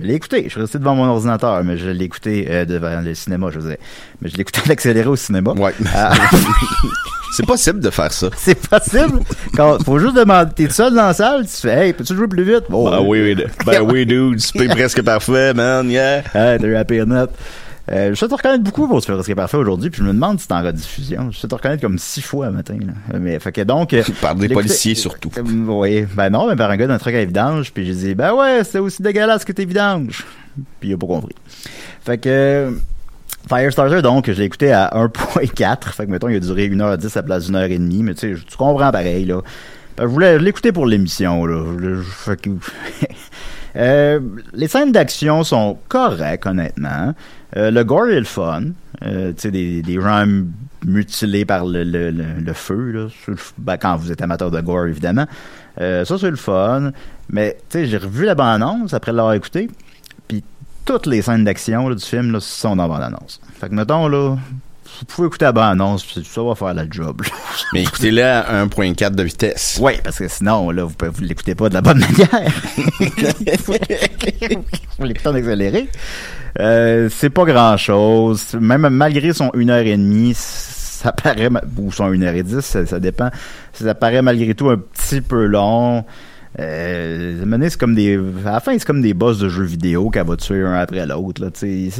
[0.00, 0.44] Je l'ai écouté.
[0.44, 3.58] Je suis resté devant mon ordinateur, mais je l'ai écouté euh, devant le cinéma, je
[3.58, 3.78] veux dire.
[4.22, 5.52] Mais je l'ai écouté en accéléré au cinéma.
[5.52, 5.74] Ouais.
[5.94, 6.12] Ah.
[7.36, 8.28] c'est possible de faire ça.
[8.36, 9.20] C'est possible.
[9.54, 12.44] Quand, faut juste demander, t'es seul dans la salle, tu fais, hey, peux-tu jouer plus
[12.44, 12.64] vite?
[12.72, 16.18] Oh, Ben oui, oui, ben oui, dude, c'est presque parfait, man, yeah.
[16.34, 17.30] Hey, t'as eu la pire note.
[17.92, 20.38] Euh, je sais te reconnaître beaucoup pour ce presque parfait aujourd'hui, puis je me demande
[20.38, 21.30] si c'est en rediffusion.
[21.32, 22.78] Je sais te reconnaître comme six fois le matin.
[22.80, 23.18] Là.
[23.18, 23.92] Mais fait que donc.
[23.94, 25.30] euh, Par des policiers, surtout.
[25.36, 28.14] Euh, oui, ben non, mais par un gars d'un truc à vidange, puis j'ai dit,
[28.14, 30.24] ben ouais, c'est aussi dégueulasse que tes vidanges.
[30.78, 31.34] Puis il a pas compris.
[32.04, 32.28] Fait que.
[32.28, 32.70] euh,
[33.48, 35.88] Firestarter, donc, je l'ai écouté à 1.4.
[35.94, 38.02] Fait que, mettons, il a duré 1h10 à la place d'une heure et demie.
[38.02, 39.40] Mais tu sais, tu comprends pareil, là.
[39.96, 41.64] Que je voulais l'écouter pour l'émission, là.
[41.80, 42.32] Je- je-
[43.76, 44.20] Euh,
[44.52, 47.14] les scènes d'action sont correctes, honnêtement.
[47.56, 48.64] Euh, le gore est le fun.
[49.02, 49.98] Euh, tu sais, des, des
[50.84, 53.08] mutilés par le, le, le, le feu,
[53.58, 55.26] ben, quand vous êtes amateur de gore, évidemment.
[55.78, 56.92] Ça, c'est le fun.
[57.30, 59.70] Mais, tu sais, j'ai revu la bande-annonce après l'avoir écouté.
[60.28, 60.44] Puis
[60.84, 63.40] toutes les scènes d'action du film sont dans la bande-annonce.
[63.58, 64.36] Fait que, mettons, là,
[64.98, 67.22] vous pouvez écouter la bande-annonce, puis ça va faire la job.
[67.22, 67.30] là.
[67.72, 69.78] Mais écoutez-le à 1.4 de vitesse.
[69.80, 72.28] Oui, parce que sinon, là, vous ne vous l'écoutez pas de la bonne manière.
[74.98, 75.88] vous l'écoutez en accéléré.
[76.58, 78.54] Euh, c'est pas grand-chose.
[78.60, 81.48] Même malgré son 1h30, ça paraît...
[81.78, 83.30] Ou son 1h10, ça, ça dépend.
[83.72, 86.04] Ça paraît malgré tout un petit peu long.
[86.58, 88.18] Euh, c'est comme des...
[88.44, 91.06] À la fin, c'est comme des boss de jeux vidéo qu'elle va tuer un après
[91.06, 91.50] l'autre.
[91.54, 91.90] C'est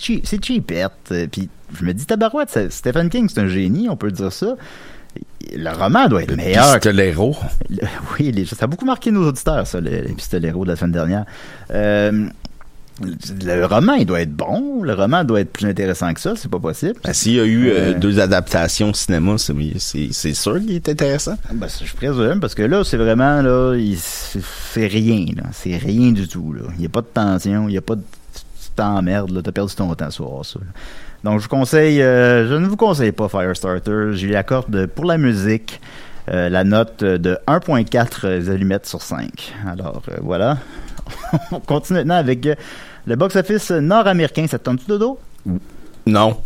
[0.00, 0.92] cheap, c'est cheapette.
[1.12, 4.32] Euh, Puis je me dis, tabarouette, c'est- Stephen King, c'est un génie, on peut dire
[4.32, 4.56] ça.
[5.56, 6.74] Le roman doit être meilleur.
[6.74, 7.36] Pistolero.
[7.68, 7.78] Le-
[8.18, 10.92] Oui, les- ça a beaucoup marqué nos auditeurs, ça, les, les pistoleros de la semaine
[10.92, 11.24] dernière.
[11.72, 12.26] Euh,
[13.42, 14.82] le roman, il doit être bon.
[14.82, 16.34] Le roman doit être plus intéressant que ça.
[16.36, 16.96] C'est pas possible.
[17.02, 20.86] Ben, S'il y a eu euh, Euh, deux adaptations au cinéma, c'est- sûr qu'il est
[20.88, 21.36] intéressant.
[21.52, 25.44] Ben, ça, je présume, parce que là, c'est vraiment, là, il- c'est rien, là.
[25.52, 26.64] C'est rien du tout, là.
[26.74, 28.02] Il n'y a pas de tension, il n'y a pas de
[28.34, 29.40] tu t'emmerdes, là.
[29.42, 30.58] T'as perdu ton temps sur ça.
[30.60, 30.66] là.
[31.24, 34.12] Donc, je vous conseille, euh, je ne vous conseille pas Firestarter.
[34.12, 35.80] Je lui accorde pour la musique
[36.28, 39.52] euh, la note de 1.4 allumettes sur 5.
[39.66, 40.58] Alors, euh, voilà.
[41.52, 42.54] On continue maintenant avec euh,
[43.06, 44.46] le box-office nord-américain.
[44.46, 45.18] Ça te tente-tu, Dodo?
[46.06, 46.36] Non.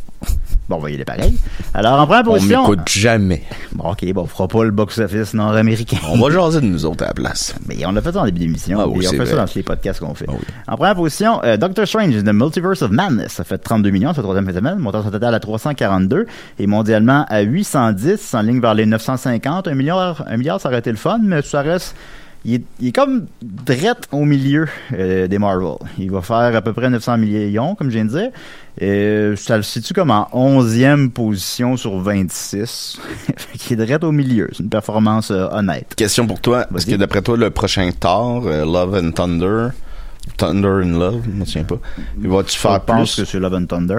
[0.69, 1.39] Bon, on va y aller pareil.
[1.75, 2.63] Alors, en première On position...
[2.63, 3.43] m'écoute jamais.
[3.73, 5.99] Bon, OK, bon, on fera pas le box-office nord-américain.
[6.11, 7.55] On va jaser de nous autres à la place.
[7.69, 8.79] Mais on l'a fait ça en début d'émission.
[8.81, 10.25] Ah oui, et on fait ça dans tous les podcasts qu'on fait.
[10.27, 10.45] Ah oui.
[10.67, 13.33] En première position, euh, Doctor Strange the Multiverse of Madness.
[13.33, 14.79] Ça fait 32 millions, c'est la troisième semaine.
[14.79, 16.27] Montant son total à 342.
[16.59, 19.69] Et mondialement à 810, en ligne vers les 950.
[19.69, 21.95] Un milliard, un milliard, ça aurait été le fun, mais ça reste...
[22.47, 25.77] Il est, il est comme drette au milieu euh, des Marvel.
[25.99, 28.31] Il va faire à peu près 900 millions, comme je viens de dire.
[28.79, 32.99] Et ça le situe comme en 11e position sur 26.
[33.37, 34.51] Fait qu'il est drette au milieu.
[34.53, 35.95] C'est une performance euh, honnête.
[35.97, 36.67] Question pour toi.
[36.77, 39.69] Est-ce que d'après toi, le prochain Thor, euh, Love and Thunder,
[40.37, 41.79] Thunder and Love, je me souviens pas,
[42.19, 43.23] va-tu Je faire pense plus?
[43.25, 43.99] que c'est Love and Thunder.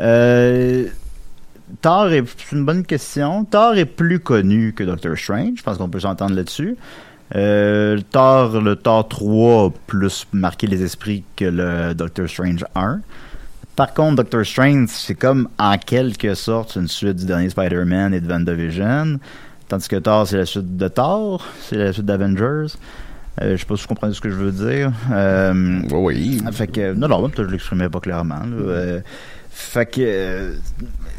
[0.00, 0.86] Euh,
[1.80, 3.44] Thor est c'est une bonne question.
[3.44, 5.54] Thor est plus connu que Doctor Strange.
[5.56, 6.76] Je pense qu'on peut s'entendre là-dessus.
[7.34, 13.00] Euh, Thor, le Thor 3 a plus marqué les esprits que le Doctor Strange 1.
[13.74, 18.20] Par contre, Doctor Strange, c'est comme en quelque sorte une suite du dernier Spider-Man et
[18.20, 19.18] de WandaVision.
[19.68, 22.74] Tandis que Thor, c'est la suite de Thor, c'est la suite d'Avengers.
[23.40, 24.92] Euh, je sais pas si vous comprenez ce que je veux dire.
[25.10, 28.40] Euh, Oui, fait que, non, non, peut-être je l'exprimais pas clairement.
[28.40, 28.56] là.
[28.58, 29.00] Euh,
[29.50, 30.54] fait que, euh,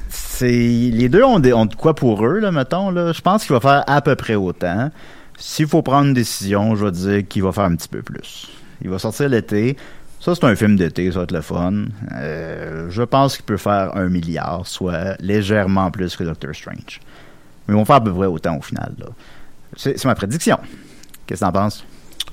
[0.09, 3.13] c'est, les deux ont, des, ont de quoi pour eux, là, mettons, là.
[3.13, 4.91] Je pense qu'il va faire à peu près autant.
[5.45, 8.47] S'il faut prendre une décision, je vais dire qu'il va faire un petit peu plus.
[8.81, 9.75] Il va sortir l'été.
[10.21, 11.83] Ça, c'est un film d'été, ça va être le fun.
[12.13, 17.01] Euh, je pense qu'il peut faire un milliard, soit légèrement plus que Doctor Strange.
[17.67, 18.95] Mais ils vont faire à peu près autant au final,
[19.75, 20.57] c'est ma prédiction.
[21.27, 21.83] Qu'est-ce que t'en penses?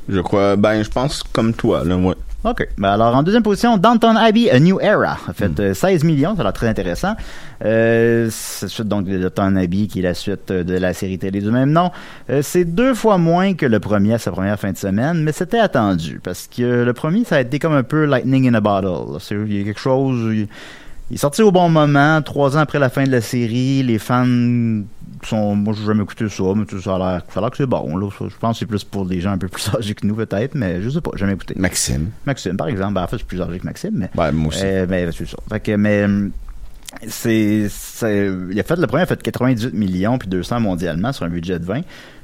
[0.08, 2.14] Je crois, ben, je pense comme toi, là, ouais.
[2.42, 2.68] OK.
[2.78, 5.18] Ben alors, en deuxième position, Downton Abbey, A New Era.
[5.28, 7.14] A fait euh, 16 millions, ça a l'air très intéressant.
[7.62, 10.94] Euh, c'est la suite donc de Downton Abbey, qui est la suite euh, de la
[10.94, 11.90] série télé du même nom.
[12.30, 15.32] Euh, c'est deux fois moins que le premier à sa première fin de semaine, mais
[15.32, 18.60] c'était attendu, parce que le premier, ça a été comme un peu lightning in a
[18.60, 19.18] bottle.
[19.30, 20.34] Il y a quelque chose...
[20.34, 20.48] Il,
[21.10, 23.82] il est sorti au bon moment, trois ans après la fin de la série.
[23.82, 24.26] Les fans
[25.24, 25.56] sont...
[25.56, 27.96] Moi, j'ai jamais écouté ça, mais ça a l'air ça a l'air que c'est bon.
[27.96, 28.08] Là.
[28.20, 30.54] Je pense que c'est plus pour des gens un peu plus âgés que nous, peut-être,
[30.54, 31.54] mais je sais pas, jamais écouté.
[31.56, 32.10] Maxime.
[32.26, 32.94] Maxime, par exemple.
[32.94, 34.10] Ben, en fait, je suis plus âgé que Maxime, mais.
[34.16, 34.62] Ouais, moi aussi.
[34.64, 35.36] Euh, mais c'est ça.
[35.48, 36.06] Fait que, mais.
[37.06, 41.24] C'est, c'est- il a fait, le premier a fait 98 millions puis 200 mondialement sur
[41.24, 41.76] un budget de 20.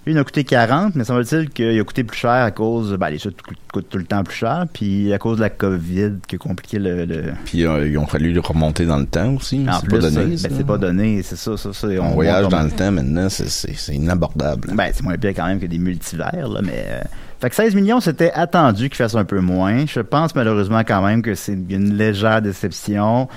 [0.04, 3.10] Lui, il a coûté 40, mais semble-t-il qu'il a coûté plus cher à cause, ben,
[3.10, 3.40] les suites
[3.72, 6.78] coûtent, tout le temps plus cher, puis à cause de la COVID qui a compliqué
[6.78, 9.66] le, le- Puis euh, ils ont fallu le remonter dans le temps aussi.
[9.80, 10.24] C'est pas donné.
[10.26, 10.48] ben, ça.
[10.56, 11.88] c'est pas donné, c'est ça, ça, ça.
[12.00, 14.68] On, voyage dans le temps maintenant, c'est- inabordable.
[14.74, 16.84] Ben, c'est moins pire quand même que des multivers, là, mais.
[16.88, 17.00] euh,
[17.40, 19.86] Fait que 16 millions, c'était attendu qu'il fasse un peu moins.
[19.86, 23.28] Je pense malheureusement quand même que c'est une légère déception.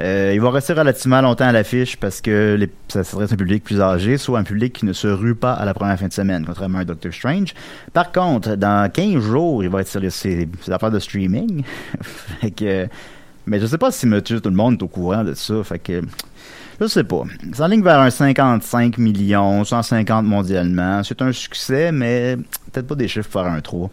[0.00, 3.64] Euh, il va rester relativement longtemps à l'affiche parce que ça s'adresse à un public
[3.64, 6.12] plus âgé, soit un public qui ne se rue pas à la première fin de
[6.12, 7.54] semaine, contrairement à Doctor Strange.
[7.92, 11.64] Par contre, dans 15 jours, il va être sur les, ses, affaires de streaming.
[12.40, 12.86] fait que,
[13.46, 15.64] mais je sais pas si tout le monde est au courant de ça.
[15.64, 16.02] Fait que
[16.80, 17.24] je sais pas.
[17.58, 21.02] En ligne vers un 55 millions, 150 mondialement.
[21.02, 22.36] C'est un succès, mais
[22.70, 23.90] peut-être pas des chiffres pour faire un trou.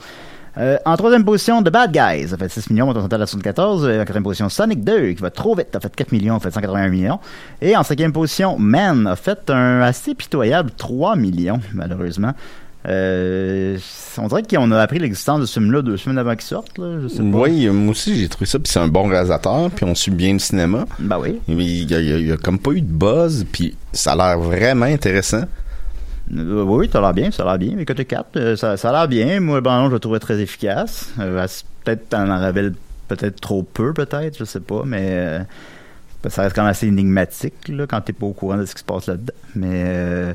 [0.58, 3.86] Euh, en troisième position, The Bad Guys, ça fait 6 millions, montant total à 74.
[3.86, 6.40] Euh, En quatrième position, Sonic 2, qui va trop vite, a fait 4 millions, a
[6.40, 7.20] fait 181 millions.
[7.62, 12.32] Et en cinquième position, Man a fait un assez pitoyable 3 millions, malheureusement.
[12.88, 13.78] Euh,
[14.20, 17.00] on dirait qu'on a appris l'existence de ce film-là deux semaines avant qu'il sorte, là,
[17.02, 17.38] je sais pas.
[17.40, 20.34] Oui, moi aussi j'ai trouvé ça, puis c'est un bon réalisateur, puis on suit bien
[20.34, 20.86] le cinéma.
[21.00, 21.40] Bah oui.
[21.48, 23.44] Mais il y, a, il y a- il y a comme pas eu de buzz,
[23.52, 25.42] puis ça a l'air vraiment intéressant.
[26.34, 27.76] Euh, oui, ça a l'air bien, ça a l'air bien.
[27.76, 29.40] Mais côté 4, euh, ça, ça a l'air bien.
[29.40, 31.14] Moi, le ballon, je le trouvais très efficace.
[31.20, 31.46] Euh,
[31.84, 32.74] peut-être en révèle
[33.08, 35.40] peut-être trop peu, peut-être, je sais pas, mais
[36.28, 38.80] ça reste quand même assez énigmatique là, quand t'es pas au courant de ce qui
[38.80, 39.34] se passe là-dedans.
[39.54, 40.34] Mais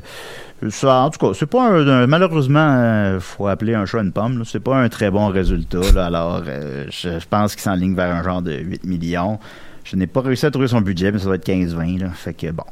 [0.69, 4.45] ça, en tout cas, c'est pas un, malheureusement, faut appeler un chat une pomme.
[4.45, 6.05] C'est pas un très bon résultat.
[6.05, 9.37] Alors, je, pense qu'il s'enligne vers un genre de 8 millions.
[9.83, 11.99] Je n'ai pas réussi à trouver son budget, mais ça doit être 15-20.
[11.99, 12.09] là.
[12.11, 12.63] Fait que bon,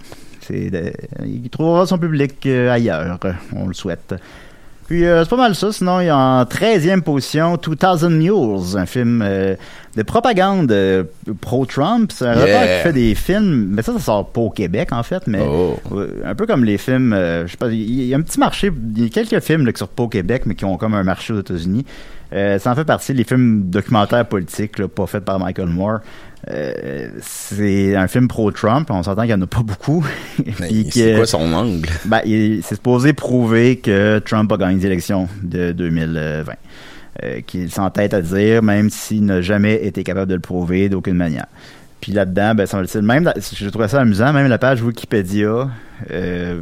[0.49, 0.93] c'est
[1.25, 3.19] il trouvera son public euh, ailleurs,
[3.55, 4.15] on le souhaite.
[4.87, 8.75] Puis euh, c'est pas mal ça, sinon il y a en 13e position 2000 Mules,
[8.75, 9.55] un film euh,
[9.95, 11.03] de propagande euh,
[11.41, 12.11] pro-Trump.
[12.11, 12.77] C'est un Yeah.
[12.77, 15.77] qui fait des films, mais ça, ça sort pas au Québec en fait, mais Oh.
[16.25, 19.03] Un peu comme les films, je sais pas, il y a un petit marché, il
[19.03, 21.03] y a quelques films là, qui sortent pas au Québec, mais qui ont comme un
[21.03, 21.85] marché aux États-Unis.
[22.31, 25.99] Ça en fait partie des films documentaires politiques, là, pas faits par Michael Moore.
[26.49, 30.05] Euh, c'est un film pro-Trump, on s'entend qu'il y en a pas beaucoup.
[30.89, 31.87] C'est quoi son angle?
[32.05, 36.53] ben, il- c'est supposé prouver que Trump a gagné les élections de 2020.
[37.23, 41.15] Euh, qu'il s'entête à dire, même s'il n'a jamais été capable de le prouver d'aucune
[41.17, 41.47] manière.
[41.99, 45.69] Puis là-dedans, ben, semble-t-il, même, la- je trouvais ça amusant, même la page Wikipédia,
[46.11, 46.61] euh,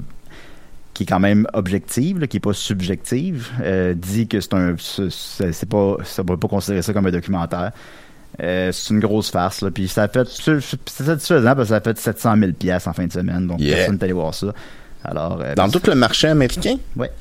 [0.96, 3.50] qui est quand même objective, là, qui est pas subjective,
[3.96, 7.12] dit que c'est un, c'est c'est pas, ça ne peut pas considérer ça comme un
[7.12, 7.72] documentaire.
[8.42, 9.72] Euh, c'est une grosse farce, là.
[9.72, 10.60] Puis ça a fait, c'est
[11.04, 13.48] satisfaisant parce que ça a fait 700 000 piastres en fin de semaine.
[13.48, 13.78] Donc, Yeah.
[13.78, 14.54] personne n'est allé voir ça.
[15.04, 16.78] Alors, euh, Dans tout le marché américain?
[16.96, 17.12] Ouais.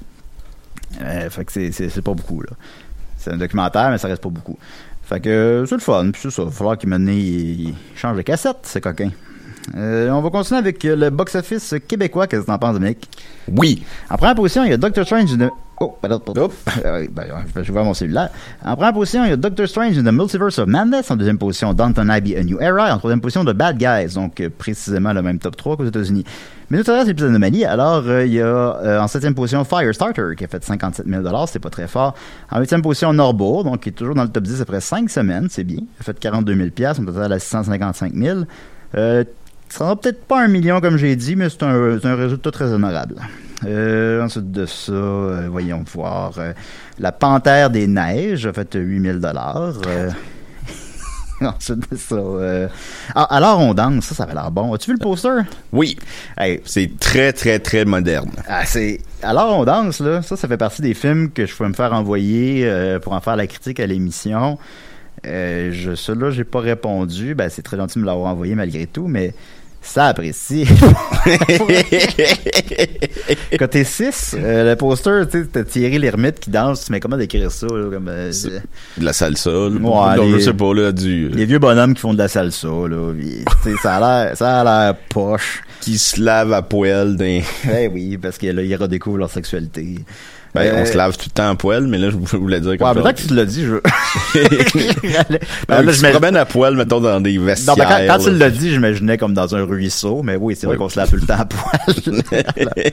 [1.01, 2.51] Euh, fait que c'est- pas beaucoup, là.
[3.19, 4.59] C'est un documentaire, mais ça reste pas beaucoup.
[5.05, 6.43] Fait que c'est le fun, puis ça.
[6.43, 9.11] Il va falloir qu'il maintenant il, il change de cassette, ce coquin.
[9.75, 12.27] Euh, on va continuer avec euh, le box-office québécois.
[12.27, 13.09] Qu'est-ce que t'en penses, Dominique?
[13.49, 13.83] Oui.
[14.11, 15.51] En première position, il y a Doctor Strange in the...
[15.79, 16.51] Oh, pardon, pardon.
[16.85, 18.31] Euh, ben, je vais voir mon cellulaire.
[18.65, 21.11] En première position, il y a Doctor Strange in the Multiverse of Madness.
[21.11, 22.95] En deuxième position, Downton Abbey, A New Era.
[22.95, 24.15] En troisième position, The Bad Guys.
[24.15, 26.25] Donc, euh, précisément le même top 3 qu'aux États-Unis.
[26.71, 27.65] Mais nous, c'est l'épisode d'Anomalie.
[27.65, 31.59] Alors, euh, il y a en septième position Firestarter, qui a fait 57 000 C'est
[31.59, 32.15] pas très fort.
[32.51, 35.49] En huitième position, Norbo, donc qui est toujours dans le top 10 après 5 semaines.
[35.51, 35.79] C'est bien.
[35.81, 38.41] Il a fait 42 000 On total à 655 000
[38.95, 39.25] euh,
[39.69, 43.17] ça sera peut-être pas un million comme j'ai dit, mais c'est un, résultat très honorable.
[43.65, 46.33] Euh, ensuite de ça, euh, voyons voir.
[46.39, 46.53] euh,
[46.99, 49.75] la Panthère des Neiges a fait 8000 dollars.
[51.41, 52.17] ensuite de ça.
[53.15, 54.73] ah, alors on danse, ça, ça avait l'air bon.
[54.75, 55.43] As-tu vu le poster?
[55.73, 55.97] Oui.
[56.39, 58.31] Hey, C'est très, très, très moderne.
[58.49, 61.67] ah, c'est alors on danse là, ça ça fait partie des films que je peux
[61.67, 62.71] me faire envoyer
[63.03, 64.59] pour en faire la critique à l'émission.
[65.27, 68.87] Euh, je celui-là j'ai pas répondu, ben c'est très gentil de me l'avoir envoyé malgré
[68.87, 69.35] tout, mais
[69.87, 70.66] ça apprécie.
[73.59, 77.66] Côté 6, le poster, tu sais, t'as Thierry Lhermitte qui danse, mais comment décrire ça
[77.66, 78.62] là, comme euh, C'est-
[78.99, 79.68] De la salsa, là.
[79.68, 81.29] Ouais, Donc, les- je sais pas, là, du...
[81.29, 83.12] les vieux bonhommes qui font de la salsa là,
[83.83, 85.62] ça a l'air ça a l'air poche.
[85.81, 87.40] Qui se lave à poil d'un...
[87.72, 90.01] Eh oui, parce que là ils redécouvrent leur sexualité.
[90.57, 92.77] Ben, Euh, on se lave tout le temps à poil, mais là, je voulais dire
[92.79, 93.03] comme Ouais, ça.
[93.03, 93.75] peut-être que tu l'as dit, je.
[93.77, 95.38] Ben,
[95.69, 97.77] Ben, là, tu je promènes à poil, mettons, dans des Non, vestiaires.
[97.77, 100.77] ben, quand, quand tu l'as dit, j'imaginais comme dans un ruisseau, mais oui, c'est vrai
[100.77, 102.33] qu'on se lave tout le temps à poil.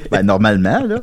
[0.11, 0.97] ben, normalement, là.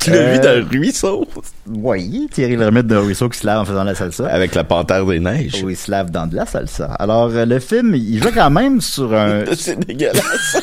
[0.00, 1.26] Tu l'as Euh, vu dans le ruisseau?
[1.68, 4.26] Oui, Thierry Lhermitte d'un ruisseau qui se lave en faisant la salsa.
[4.26, 5.62] Avec la panthère des neiges.
[5.64, 6.86] Oui, il se lave dans de la salsa.
[6.98, 9.44] Alors, euh, le film, il joue quand même sur un...
[9.56, 10.56] C'est dégueulasse.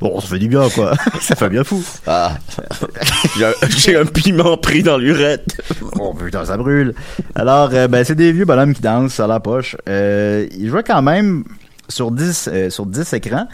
[0.00, 0.94] Bon, ça fait du bien, quoi.
[1.20, 1.82] ça fait bien fou.
[2.06, 2.36] Ah.
[3.76, 5.60] J'ai un- piment pris dans l'urette.
[5.98, 6.94] Oh putain, ça brûle.
[7.34, 9.76] Alors, euh, ben, c'est des vieux bonhommes qui dansent à la poche.
[9.88, 11.44] Euh, ils jouaient quand même
[11.88, 13.46] sur 10, euh, sur 10 écrans.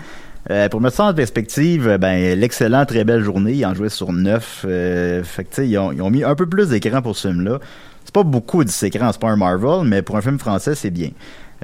[0.51, 4.13] Euh, pour mettre ça en perspective, ben, l'excellent Très Belle Journée, ils en jouaient sur
[4.13, 4.65] 9.
[4.67, 7.59] Euh, fait que, ils ont, ils ont mis un peu plus d'écran pour ce film-là.
[8.05, 10.91] C'est pas beaucoup 10 écrans, c'est pas un Marvel, mais pour un film français, c'est
[10.91, 11.11] bien.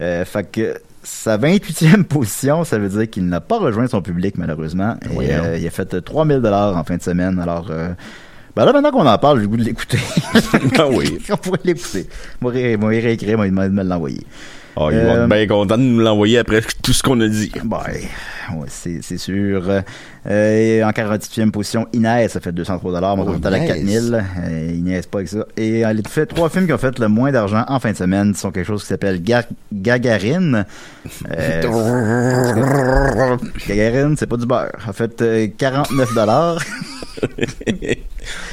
[0.02, 4.36] Euh, fait que sa 28e position, ça veut dire qu'il n'a pas rejoint son public,
[4.36, 4.96] malheureusement.
[5.20, 7.38] Et, euh, il a fait 3000 dollars en fin de semaine.
[7.38, 7.90] Alors, euh,
[8.56, 9.98] ben là, maintenant qu'on en parle, j'ai le goût de l'écouter.
[10.78, 11.18] Ah oui.
[11.30, 12.06] On pourrait l'écouter.
[12.40, 14.26] Moi, ré- moi, y réécrire, moi, il m'a demandé de me l'envoyer.
[14.76, 17.28] Oh, ils vont Euh, être bien contents de nous l'envoyer après tout ce qu'on a
[17.28, 17.52] dit.
[17.64, 19.82] Bon, ouais, c'est sûr.
[20.26, 24.10] Euh, en 48e position, Inès a fait 203 dollars, mon Oh, total à Inès.
[24.10, 24.24] 4000.
[24.48, 25.44] Euh, Inès, pas avec ça.
[25.56, 27.96] Et elle a fait trois films qui ont fait le moins d'argent en fin de
[27.96, 28.34] semaine.
[28.34, 30.64] Ce sont quelque chose qui s'appelle Ga- Gagarine.
[31.30, 31.62] Euh,
[33.68, 34.70] Gagarine, c'est pas du beurre.
[34.88, 36.58] A fait euh, 49 dollars.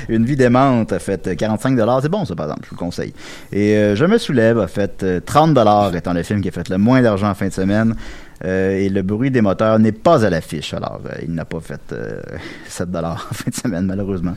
[0.10, 2.00] Une vie démente a fait euh, 45 dollars.
[2.02, 2.62] C'est bon, ça, par exemple.
[2.66, 3.14] Je vous le conseille.
[3.52, 6.52] Et euh, Je me soulève a fait euh, 30 dollars, étant le film qui a
[6.52, 7.96] fait le moins d'argent en fin de semaine.
[8.44, 10.74] Euh, et le bruit des moteurs n'est pas à l'affiche.
[10.74, 12.22] Alors, euh, il n'a pas fait euh,
[12.68, 14.36] 7 dollars en fin de semaine, malheureusement.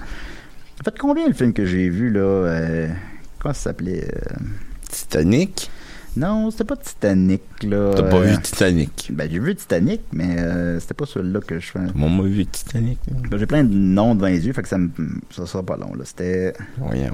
[0.81, 2.21] En fait, combien le film que j'ai vu, là?
[2.21, 2.89] Euh,
[3.39, 4.37] Comment ça s'appelait euh,
[4.91, 5.71] Titanic?
[6.17, 7.93] Non, c'était pas Titanic, là.
[7.97, 9.11] T'as pas Euh, vu Titanic?
[9.13, 11.81] Ben, j'ai vu Titanic, mais euh, c'était pas celui-là que je fais.
[11.95, 12.99] Moi, m'a vu Titanic.
[13.31, 14.91] Ben, j'ai plein de noms devant les yeux, fait que ça, me,
[15.31, 16.05] ça sera pas long, là.
[16.05, 16.55] C'était.
[16.79, 17.13] Voyons.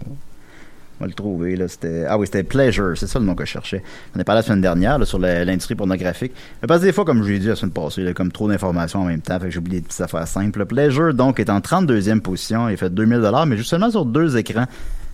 [1.00, 1.66] On va le trouver, là.
[1.66, 2.04] C'était.
[2.06, 3.82] Ah oui, c'était Pleasure, c'est ça le nom que je cherchais.
[4.14, 6.32] On est parlé la semaine dernière, là, sur l'industrie pornographique.
[6.60, 8.48] Mais parce que des fois, comme je l'ai dit la semaine passée, là, comme trop
[8.48, 10.66] d'informations en même temps, fait que j'ai oublié des petites affaires simples.
[10.66, 12.68] Pleasure, donc, est en 32e position.
[12.68, 14.66] Il fait 2000 mais juste seulement sur deux écrans.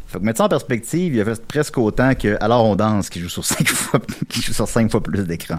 [0.06, 3.10] Fait que mettre ça en perspective, il a fait presque autant que Alors on danse,
[3.10, 5.56] qui joue sur cinq fois, qui joue sur cinq fois plus d'écran.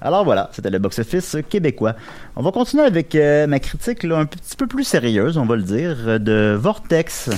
[0.00, 1.94] Alors voilà, c'était le box-office québécois.
[2.34, 5.54] On va continuer avec euh, ma critique là, un petit peu plus sérieuse, on va
[5.54, 7.30] le dire, euh, de Vortex.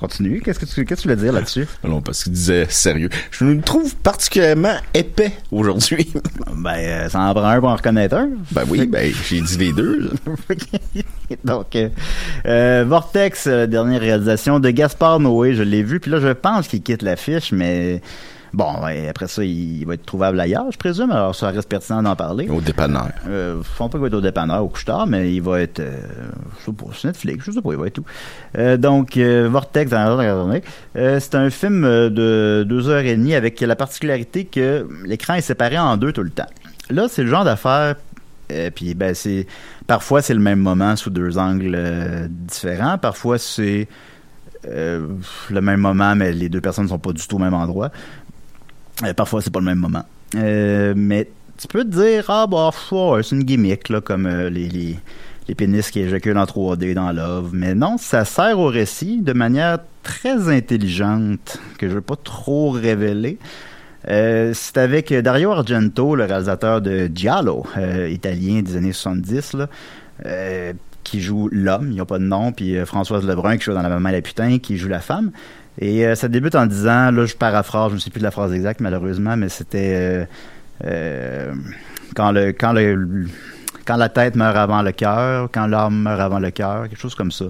[0.00, 0.40] Continue.
[0.40, 1.66] Qu'est-ce que tu, qu'est-ce que tu voulais dire là-dessus?
[1.84, 3.10] Non, parce qu'il disait sérieux.
[3.30, 6.10] Je nous trouve particulièrement épais aujourd'hui.
[6.56, 8.30] Ben, euh, ça en prend un pour en reconnaître un.
[8.52, 10.10] ben oui, ben j'ai dit les deux.
[11.44, 11.88] Donc, euh,
[12.46, 16.82] euh, Vortex, dernière réalisation de Gaspard Noé, je l'ai vu, puis là, je pense qu'il
[16.82, 18.00] quitte l'affiche, mais
[18.52, 18.74] bon,
[19.08, 22.48] après ça, il, va être trouvable ailleurs, je présume, alors ça reste pertinent d'en parler.
[22.48, 23.10] Au dépanneur.
[23.28, 25.80] Euh, je pense pas qu'il va être au dépanneur, au couche-tard, mais il va être,
[25.80, 25.96] euh,
[26.60, 28.04] je sais pas, sur Netflix, je sais pas, il va être tout.
[28.58, 30.62] Euh, donc, euh, Vortex, dans la journée,
[30.96, 35.42] euh, c'est un film de deux heures et demie avec la particularité que l'écran est
[35.42, 36.48] séparé en deux tout le temps.
[36.90, 37.94] Là, c'est le genre d'affaire,
[38.50, 39.46] euh, puis ben c'est,
[39.86, 43.88] parfois c'est le même moment sous deux angles euh, différents, parfois c'est
[44.66, 45.06] euh,
[45.50, 47.90] le même moment, mais les deux personnes ne sont pas du tout au même endroit.
[49.04, 50.04] Euh, parfois, c'est pas le même moment.
[50.36, 51.28] Euh, mais
[51.60, 54.68] tu peux te dire, ah, bah, c'est une gimmick, là, comme euh, les,
[55.48, 57.50] les, pénis qui éjaculent en 3D dans Love.
[57.52, 62.70] Mais non, ça sert au récit de manière très intelligente, que je veux pas trop
[62.70, 63.38] révéler.
[64.08, 67.66] Euh, c'est avec Dario Argento, le réalisateur de Giallo,
[68.08, 69.68] italien des années 70, là,
[70.24, 70.72] euh,
[71.04, 73.82] qui joue l'homme, il n'y a pas de nom, puis Françoise Lebrun qui joue dans
[73.82, 75.32] La Maman et la Putain, qui joue la femme.
[75.80, 78.30] Et euh, ça débute en disant, là je paraphrase, je ne sais plus de la
[78.30, 80.24] phrase exacte malheureusement, mais c'était euh,
[80.84, 81.54] euh,
[82.14, 83.26] quand le quand le
[83.86, 87.14] quand la tête meurt avant le cœur, quand l'âme meurt avant le cœur, quelque chose
[87.14, 87.46] comme ça.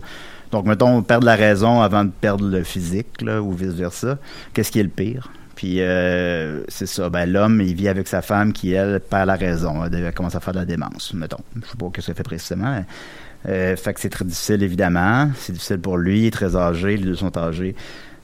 [0.53, 4.19] Donc mettons perdre la raison avant de perdre le physique, là, ou vice versa.
[4.55, 5.31] Qu'est-ce qui est le pire?
[5.57, 9.35] Puis euh, c'est ça, ben l'homme il vit avec sa femme qui elle perd la
[9.35, 11.43] raison, elle commence à faire de la démence, mettons.
[11.57, 12.83] Je sais pas ce que ça fait précisément.
[13.49, 16.97] Euh, fait que c'est très difficile évidemment, c'est difficile pour lui, il est très âgé,
[16.97, 17.75] les deux sont âgés.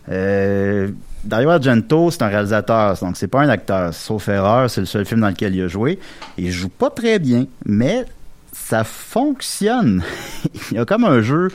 [0.09, 0.88] Euh,
[1.25, 3.92] Dario Argento, c'est un réalisateur, donc c'est pas un acteur.
[3.92, 5.99] Sauf erreur, c'est le seul film dans lequel il a joué.
[6.38, 8.05] Il joue pas très bien, mais
[8.53, 10.03] ça fonctionne.
[10.71, 11.49] il y a comme un jeu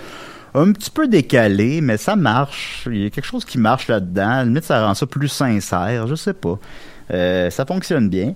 [0.53, 2.87] un petit peu décalé, mais ça marche.
[2.91, 4.29] Il y a quelque chose qui marche là-dedans.
[4.29, 6.59] À la limite, ça rend ça plus sincère, je sais pas.
[7.11, 8.33] Euh, ça fonctionne bien.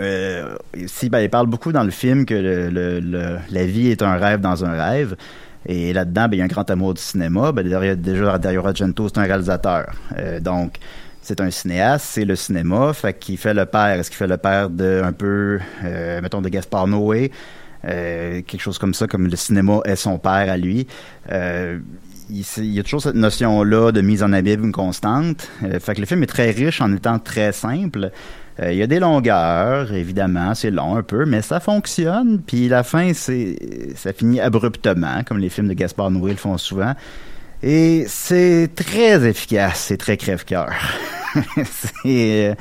[0.00, 4.40] Euh, ici, ben, il parle beaucoup dans le film que la vie est un rêve
[4.40, 5.16] dans un rêve.
[5.66, 7.52] Et là-dedans, ben, il y a un grand amour du cinéma.
[7.52, 9.92] Ben, derrière- déjà, Dario Argento, c'est un réalisateur.
[10.18, 10.76] Euh, donc,
[11.22, 12.92] c'est un cinéaste, c'est le cinéma.
[12.92, 13.98] Fait qu'il fait le père.
[13.98, 17.30] Est-ce qu'il fait le père de un peu, euh, mettons, de Gaspard Noé?
[17.86, 20.86] Euh, quelque chose comme ça, comme le cinéma est son père à lui.
[22.30, 25.46] Il y a toujours cette notion-là de mise en abîme constante.
[25.62, 28.10] Euh, fait que le film est très riche en étant très simple.
[28.60, 32.40] Euh, il y a des longueurs, évidemment, c'est long un peu, mais ça fonctionne.
[32.40, 33.56] Puis la fin, c'est
[33.96, 36.94] ça finit abruptement, comme les films de Gaspard Noé le font souvent.
[37.62, 40.70] Et c'est très efficace, c'est très crève-cœur.
[41.64, 42.54] c'est euh,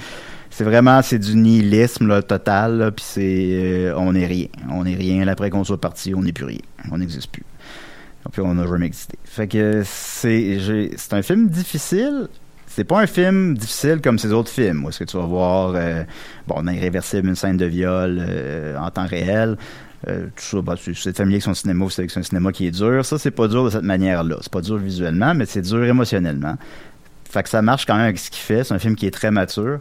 [0.49, 5.27] c'est vraiment c'est du nihilisme total, puis c'est euh, on est rien, on est rien.
[5.27, 7.43] Après qu'on soit parti, on n'est plus rien, on n'existe plus.
[8.31, 9.17] Puis on n'a jamais existé.
[9.25, 12.29] Fait que c'est c'est un film difficile.
[12.75, 15.73] C'est pas un film difficile comme ces autres films où est-ce que tu vas voir
[15.75, 16.03] euh,
[16.47, 19.57] bon Irréversible une scène de viol euh, en temps réel.
[20.07, 23.05] Euh, tout ça, bah, c'est familier avec son cinéma, c'est son cinéma qui est dur.
[23.05, 24.37] Ça, c'est pas dur de cette manière-là.
[24.41, 26.55] C'est pas dur visuellement, mais c'est dur émotionnellement.
[27.29, 28.63] Fait que ça marche quand même avec ce qu'il fait.
[28.63, 29.79] C'est un film qui est très mature.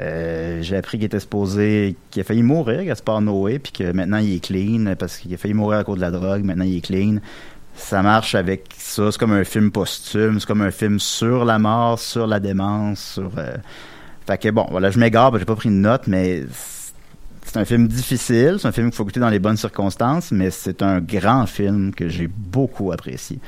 [0.00, 4.16] Euh, J'ai appris qu'il était supposé, qu'il a failli mourir, Gaspard Noé, puis que maintenant
[4.16, 6.44] il est clean parce qu'il a failli mourir à cause de la drogue.
[6.44, 7.18] Maintenant il est clean.
[7.74, 9.10] Ça marche avec ça.
[9.10, 10.38] C'est comme un film posthume.
[10.40, 13.30] C'est comme un film sur la mort, sur la démence, sur.
[13.38, 13.56] euh,
[14.26, 16.42] Fait que bon, voilà, je m'égare, que j'ai pas pris de note, mais
[17.44, 18.56] c'est un film difficile.
[18.60, 21.92] C'est un film qu'il faut écouter dans les bonnes circonstances, mais c'est un grand film
[21.94, 23.38] que j'ai beaucoup apprécié.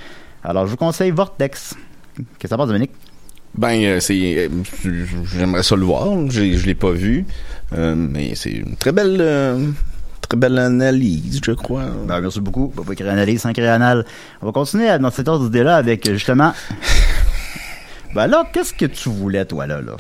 [0.42, 1.74] Alors, je vous conseille Vortex.
[2.16, 2.92] Qu'est-ce que ça passe, Dominique?
[3.56, 4.48] Ben, euh, c'est, euh,
[5.32, 6.08] j'aimerais ça le voir.
[6.28, 7.24] Je l'ai pas vu,
[7.76, 9.18] mais c'est une très belle,
[10.34, 11.84] très belle analyse, je crois.
[12.06, 12.72] Ben, merci beaucoup.
[12.76, 14.04] On va pas écrire analyse sans écrire anal.
[14.42, 16.52] On va continuer dans cet ordre d'idée-là avec, euh, justement...
[18.14, 19.96] ben là, qu'est-ce que tu voulais, toi, là, là?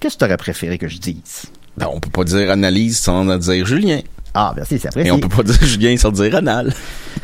[0.00, 1.44] Qu'est-ce que tu aurais préféré que je dise?
[1.76, 4.00] Ben, on peut pas dire analyse sans dire Julien.
[4.34, 5.08] Ah, merci, c'est apprécié.
[5.08, 6.72] Et on peut pas dire Julien sans dire anal.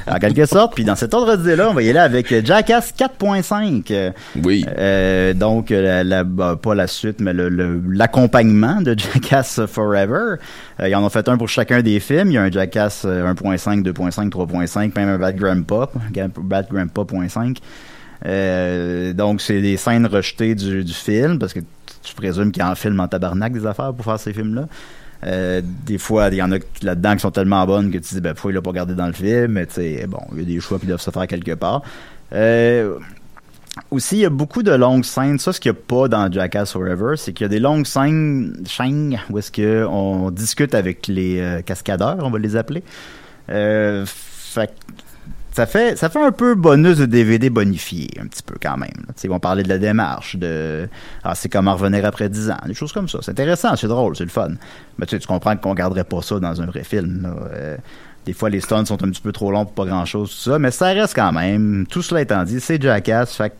[0.06, 3.90] En quelque sorte, puis dans cet ordre d'idée-là, on va y aller avec Jackass 4.5.
[3.90, 4.11] Euh,
[4.44, 4.64] Oui.
[4.78, 10.37] Euh, donc, la, la- bah, pas la suite, mais le- le- l'accompagnement de Jackass Forever.
[10.80, 12.28] Euh, ils en ont fait un pour chacun des films.
[12.30, 15.90] Il y a un Jackass euh, 1.5, 2.5, 3.5, même un Bad Grandpa,
[16.38, 17.58] Bad Grandpa.5.
[18.26, 21.66] Euh, donc, c'est des scènes rejetées du, du film, parce que tu,
[22.02, 24.66] tu présumes qu'il y a un film en tabarnak des affaires pour faire ces films-là.
[25.24, 28.20] Euh, des fois, il y en a là-dedans qui sont tellement bonnes que tu dis,
[28.20, 29.52] ben, pourquoi il l'a pas gardé dans le film?
[29.52, 31.83] Mais tu sais, bon, il y a des choix qui doivent se faire quelque part.
[32.33, 32.98] Euh,
[33.90, 35.38] aussi, il y a beaucoup de longues scènes.
[35.38, 37.87] Ça, ce qu'il n'y a pas dans Jackass Forever, c'est qu'il y a des longues
[37.87, 42.83] scènes, scènes où est-ce que on discute avec les euh, cascadeurs, on va les appeler.
[43.48, 44.70] Fait
[45.59, 48.92] ça fait, ça fait un peu bonus de DVD bonifié, un petit peu quand même.
[48.99, 49.07] là.
[49.09, 50.88] Tu sais, Ils vont parler de la démarche, de
[51.25, 53.18] ah, c'est comment revenir après 10 ans, des choses comme ça.
[53.23, 54.51] C'est intéressant, c'est drôle, c'est le fun.
[54.99, 57.23] Mais tu, sais, tu comprends qu'on garderait pas ça dans un vrai film.
[57.23, 57.35] là.
[57.52, 57.77] Euh,
[58.25, 60.61] des fois, les stunts sont un petit peu trop longs pour pas grand-chose, tout ça,
[60.61, 61.87] mais ça reste quand même.
[61.90, 63.52] Tout cela étant dit, c'est Jackass, fait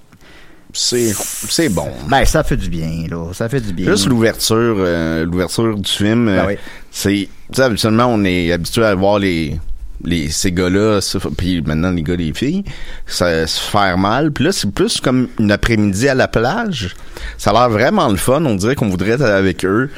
[0.73, 1.89] C'est, bon.
[2.09, 3.33] ben, ça fait du bien, là.
[3.33, 3.91] Ça fait du bien.
[3.91, 6.59] Juste l'ouverture, euh, l'ouverture du film, euh, Ben oui.
[6.93, 9.59] c'est, tu sais, habituellement, on est habitué à voir les,
[10.05, 11.01] les, ces gars-là,
[11.37, 12.65] puis maintenant les gars, les filles,
[13.07, 14.33] ça, se faire mal.
[14.33, 16.95] Puis là, c'est plus comme une après-midi à la plage.
[17.37, 18.45] Ça a l'air vraiment le fun.
[18.45, 19.91] On dirait qu'on voudrait être avec eux.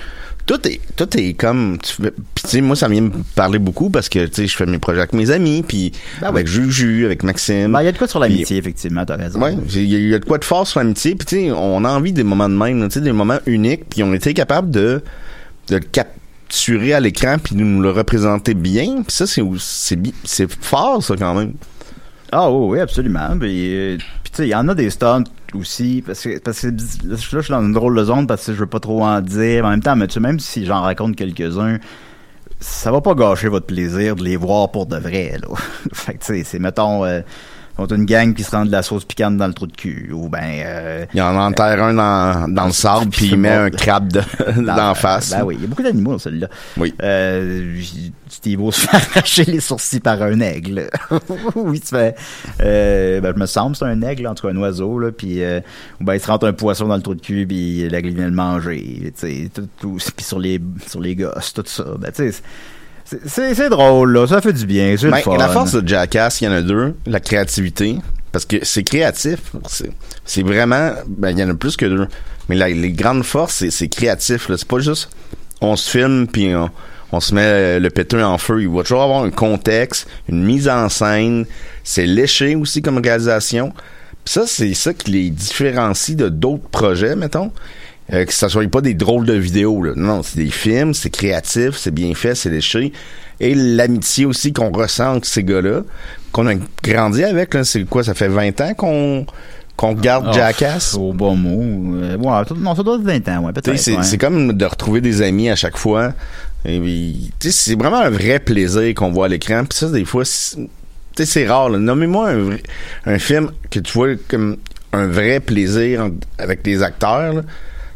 [0.46, 3.60] tout est tout est comme tu fais- puis tu sais moi ça vient me parler
[3.60, 6.48] beaucoup parce que tu sais je fais mes projets avec mes amis puis Ben avec
[6.48, 9.40] Juju avec Maxime Ben, il y a de quoi sur l'amitié, effectivement, t'as raison.
[9.40, 11.26] Ouais, j'ai- il y, a- il y a de quoi de fort sur l'amitié, puis
[11.26, 13.84] tu sais, on a envie des moments de même, là, tu sais, des moments uniques,
[13.90, 15.02] puis on était capable de
[15.68, 15.84] de le
[16.50, 21.54] capturer à l'écran puis nous le représenter bien, puis ça c'est fort ça quand même.
[22.32, 23.30] Ah oui, oui, absolument.
[23.40, 25.24] Euh, puis tu sais, il y en a des stunts
[25.54, 28.52] aussi, parce que, parce que là, je suis dans une drôle de zone parce que
[28.52, 29.64] je veux pas trop en dire.
[29.64, 31.78] En même temps, mais même si j'en raconte quelques-uns,
[32.60, 35.48] ça va pas gâcher votre plaisir de les voir pour de vrai, là.
[35.92, 37.20] fait que tu sais, c'est, mettons, euh,
[37.80, 39.72] on a une gang qui se rend de la sauce piquante dans le trou de
[39.72, 40.62] cul, ou ben...
[40.64, 44.20] Euh, Il en enterre un dans, dans le sable puis il met un crabe de,
[44.62, 45.30] d'en face.
[45.30, 46.48] Ben oui, il y a beaucoup d'animaux dans celui-là.
[46.76, 46.94] Oui.
[47.02, 47.80] Euh,
[48.28, 50.88] Steve-O se fait arracher les sourcils par un aigle.
[51.56, 52.14] oui, tu fais.
[52.60, 55.10] Euh, ben, je me semble, c'est un aigle, en tout cas un oiseau, là.
[55.10, 55.60] Puis, euh,
[56.00, 58.26] ou ben, il se rentre un poisson dans le trou de cul, puis l'aigle vient
[58.26, 59.12] le manger.
[59.18, 61.84] Tu sais, tout, tout, puis sur les, sur les gosses, tout ça.
[61.98, 62.42] Ben, tu sais,
[63.26, 64.26] c'est- drôle, là.
[64.26, 64.94] Ça fait du bien.
[64.98, 66.94] C'est Ben, la force de Jackass, il y en a deux.
[67.06, 67.96] La créativité.
[68.32, 69.38] Parce que c'est créatif.
[70.24, 72.06] C'est, vraiment, ben, il y en a plus que deux.
[72.48, 74.48] Mais la- les grandes forces, c'est, créatif.
[74.56, 75.10] C'est pas juste,
[75.60, 76.70] on se filme puis on,
[77.12, 78.62] on se met euh, le péteux en feu.
[78.62, 81.44] Il va toujours avoir un contexte, une mise en scène.
[81.82, 83.72] C'est léché aussi comme réalisation.
[84.24, 87.50] Ça, c'est ça qui les différencie de d'autres projets, mettons.
[88.12, 89.92] Euh, que ça soit pas des drôles de vidéos, là.
[89.94, 92.92] Non, c'est des films, c'est créatif, c'est bien fait, c'est léché.
[93.38, 95.82] Et l'amitié aussi qu'on ressent avec ces gars-là,
[96.32, 99.26] qu'on a grandi avec, c'est quoi, ça fait 20 ans qu'on
[99.76, 100.92] qu'on regarde Ah, Jackass?
[100.94, 102.02] Au bon mot.
[102.02, 103.78] Euh, ouais, tout- non, ça doit être 20 ans, ouais, peut-être.
[103.78, 104.18] c'est ouais.
[104.18, 106.12] comme de retrouver des amis à chaque fois.
[107.40, 109.64] C'est vraiment un vrai plaisir qu'on voit à l'écran.
[109.64, 111.70] Puis ça, des fois, c'est- rare.
[111.70, 112.62] Nommez-moi un, vrai-
[113.06, 114.56] un film que tu vois comme
[114.92, 117.32] un vrai plaisir en- avec des acteurs.
[117.34, 117.42] là.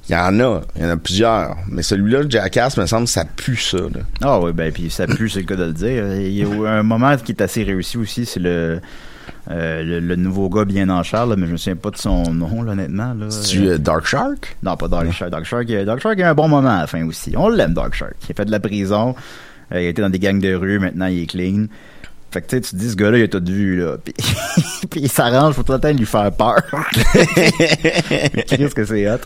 [0.09, 1.57] Il y en a, il y en a plusieurs.
[1.69, 3.79] Mais celui-là, Jackass, me semble, ça pue ça.
[3.79, 4.01] Là.
[4.23, 6.15] Ah oui, ben puis ça pue, c'est le cas de le dire.
[6.17, 8.81] Il y a un moment qui est assez réussi aussi, c'est le,
[9.51, 11.97] euh, le, le nouveau gars bien en char, là, mais je me souviens pas de
[11.97, 13.15] son nom, là, honnêtement.
[13.15, 13.31] Là.
[13.31, 14.57] C'est-tu euh, Dark Shark?
[14.63, 15.31] Non, pas Dark Shark.
[15.31, 17.33] Dark Shark, euh, Dark Shark a un bon moment à la fin aussi.
[17.37, 18.15] On l'aime, Dark Shark.
[18.29, 19.15] Il a fait de la prison.
[19.73, 20.79] Euh, il a été dans des gangs de rue.
[20.79, 21.67] Maintenant, il est clean.
[22.35, 23.97] Fait que tu te dis, ce gars-là, il a tout vu, là.
[24.03, 24.13] Puis,
[24.91, 26.65] puis il s'arrange pour tout le temps lui faire peur.
[28.49, 29.19] Qu'est-ce que c'est hot.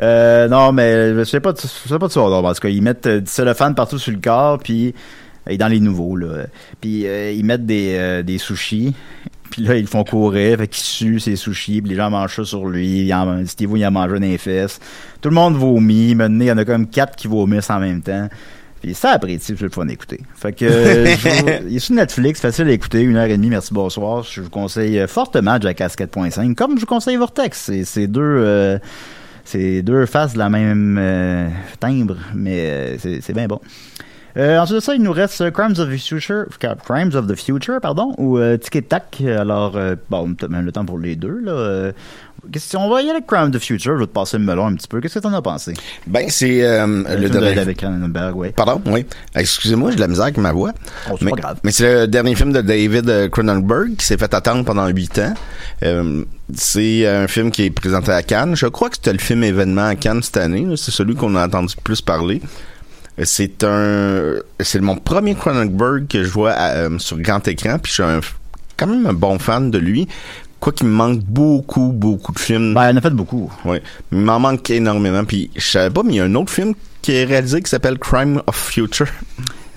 [0.00, 2.20] Euh, non, mais je sais pas, je sais pas de ça.
[2.20, 4.94] non, Parce qu'ils mettent euh, du cellophane partout sur le corps, puis
[5.50, 6.46] et dans les nouveaux, là.
[6.80, 8.94] Puis euh, ils mettent des, des sushis.
[9.50, 12.36] Puis là, ils le font courir, fait qu'il sue ses sushis, puis les gens mangent
[12.36, 13.00] ça sur lui.
[13.00, 14.78] Il en, Steve il en mange un dans les fesses.
[15.20, 16.14] Tout le monde vomit.
[16.14, 18.28] Maintenant, il y en a comme quatre qui vomissent en même temps.
[18.82, 20.20] Puis ça apprécie, c'est le fun d'écouter.
[20.34, 21.14] Fait que euh,
[21.68, 24.24] il est sur Netflix, facile à écouter, une heure et demie, merci, bonsoir.
[24.24, 27.70] Je vous conseille euh, fortement Jackass 4.5, comme je vous conseille Vortex.
[27.84, 28.80] C'est deux euh,
[29.44, 31.00] c'est deux faces de la même
[31.78, 33.60] timbre, mais c'est bien bon.
[34.36, 36.46] Ensuite de ça, il nous reste Crimes of the Future,
[36.84, 39.20] Crimes of the Future, pardon, ou euh, Tic et Tac.
[39.20, 41.92] Alors, euh, bon, même le temps pour les deux, là.
[42.44, 44.38] Euh, qu'est-ce- on va y aller avec Crimes of the Future, je vais te passer
[44.38, 45.00] le melon un petit peu.
[45.00, 45.74] Qu'est-ce que t'en as pensé?
[46.06, 47.54] Ben, c'est euh, le film de dernier...
[47.54, 48.50] David Cronenberg, ouais.
[48.50, 49.06] Pardon, oui.
[49.34, 50.72] Excusez-moi, j'ai de la misère avec ma voix.
[51.10, 51.60] Oh, c'est mais, pas grave.
[51.64, 55.18] mais c'est le dernier film de David euh, Cronenberg qui s'est fait attendre pendant huit
[55.18, 55.34] ans.
[55.82, 56.24] Euh,
[56.54, 58.56] c'est un film qui est présenté à Cannes.
[58.56, 60.64] Je crois que c'était le film événement à Cannes cette année.
[60.64, 60.76] là.
[60.76, 62.42] C'est celui qu'on a entendu le plus parler.
[63.18, 67.78] Euh, C'est un, c'est mon premier Cronenberg que je vois euh, sur grand écran.
[67.78, 68.20] Puis je suis un-
[68.76, 70.08] quand même un bon fan de lui.
[70.62, 72.72] Quoi qu'il me manque beaucoup, beaucoup de films.
[72.72, 73.52] Ben, il en a fait beaucoup.
[73.64, 73.82] Ouais.
[74.12, 75.24] Il m'en manque énormément.
[75.24, 77.68] Puis je savais pas, mais il y a un autre film qui est réalisé qui
[77.68, 79.08] s'appelle Crime of Future.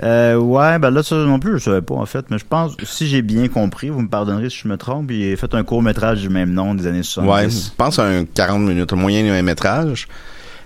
[0.03, 2.25] Euh, ouais, ben là, ça non plus, je savais pas, en fait.
[2.29, 5.33] Mais je pense, si j'ai bien compris, vous me pardonnerez si je me trompe, il
[5.33, 7.31] a fait un court-métrage du même nom des années 70.
[7.31, 10.07] Ouais, je pense à un 40 minutes, un moyen d'un métrage.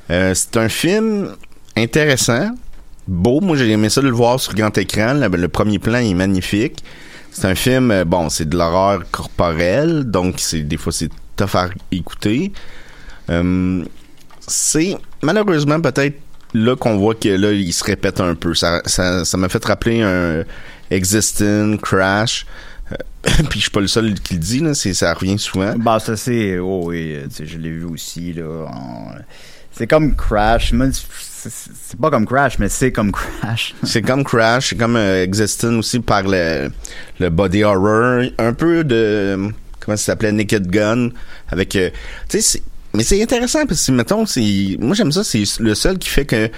[0.10, 1.30] Euh, c'est un film
[1.78, 2.50] intéressant,
[3.08, 3.40] beau.
[3.40, 5.14] Moi, j'ai aimé ça de le voir sur grand écran.
[5.14, 6.84] Le, le premier plan est magnifique.
[7.32, 11.56] C'est un film, euh, bon, c'est de l'horreur corporelle, donc c'est des fois c'est tough
[11.56, 12.52] à écouter.
[13.30, 13.84] Euh,
[14.40, 16.20] c'est malheureusement peut-être
[16.54, 18.54] là qu'on voit que là il se répète un peu.
[18.56, 20.44] Ça, ça, ça m'a fait rappeler un
[20.92, 22.46] Existing, Crash.
[22.92, 22.96] Euh,
[23.50, 25.74] Puis je suis pas le seul qui le dit là, ça revient souvent.
[25.78, 28.66] Bah, ça c'est, oh oui, euh, je l'ai vu aussi, là.
[29.72, 30.74] C'est comme Crash,
[31.50, 33.74] c'est pas comme Crash, mais c'est comme Crash.
[33.84, 35.26] C'est comme Crash, c'est comme euh,
[35.78, 36.70] aussi par le,
[37.30, 39.38] body horror, un peu de
[39.80, 41.10] comment ça s'appelait Naked Gun
[41.50, 41.90] avec euh,
[42.28, 42.62] tu sais
[42.94, 46.26] mais c'est intéressant parce que mettons c'est moi j'aime ça c'est le seul qui fait
[46.26, 46.50] que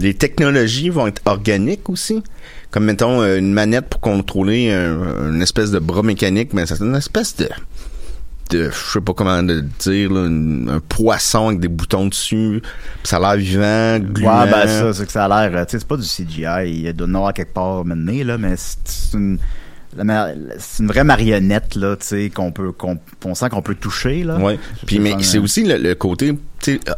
[0.00, 2.22] les technologies vont être organiques aussi.
[2.70, 6.80] Comme mettons euh, une manette pour contrôler un- une espèce de bras mécanique mais c'est
[6.80, 7.48] une espèce de
[8.50, 12.62] de je sais pas comment le dire là, une- un poisson avec des boutons dessus
[13.02, 14.42] ça a l'air vivant gluant.
[14.44, 15.58] Ouais, ben ça, c'est que ça a l'air.
[15.58, 16.46] euh, Tu sais, c'est pas du CGI.
[16.70, 19.38] Il y a de noir quelque part maintenant, là, mais c'est une.
[20.58, 24.24] C'est une vraie marionnette là, tu sais, qu'on peut, qu'on, on sent qu'on peut toucher
[24.24, 24.36] là.
[24.36, 24.58] Ouais.
[24.86, 26.92] Puis mais c'est aussi le, le côté tu sais, euh,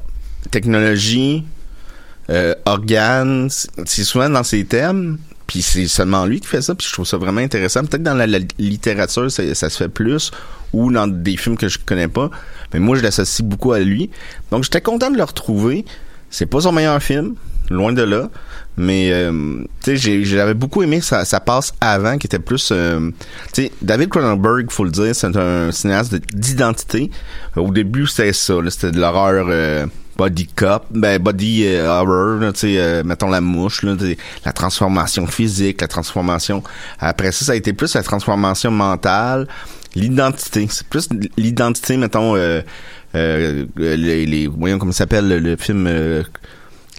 [0.51, 1.45] technologie,
[2.31, 3.49] euh, organes,
[3.85, 5.19] c'est souvent dans ses thèmes.
[5.49, 6.77] Puis c'est seulement lui qui fait ça.
[6.77, 7.81] Puis je trouve ça vraiment intéressant.
[7.85, 8.27] Peut-être dans la,
[8.59, 10.31] littérature ça, se fait plus
[10.73, 12.31] ou dans des films que je connais pas.
[12.73, 14.11] Mais moi je l'associe beaucoup à lui.
[14.53, 15.85] Donc j'étais content de le retrouver.
[16.31, 17.35] C'est pas son meilleur film,
[17.71, 18.29] loin de là.
[18.77, 22.69] Mais euh, tu sais, j'avais beaucoup aimé sa, passe avant, qui était plus.
[22.71, 23.11] euh,
[23.55, 27.11] tu sais, David Cronenberg, faut le dire, c'est un cinéaste de- d'identité.
[27.57, 29.87] Au début, c'était ça, c'était de l'horreur euh,
[30.19, 33.95] body cop, ben body euh, horror, là, tu sais, euh, mettons la mouche, là,
[34.45, 36.63] la transformation physique, la transformation.
[36.99, 39.47] Après ça, ça a été plus la transformation mentale,
[39.95, 40.67] l'identité.
[40.71, 42.35] C'est plus l'identité, mettons.
[42.37, 42.61] Euh,
[43.15, 46.23] euh, les, les voyons comment ça s'appelle le, le film euh,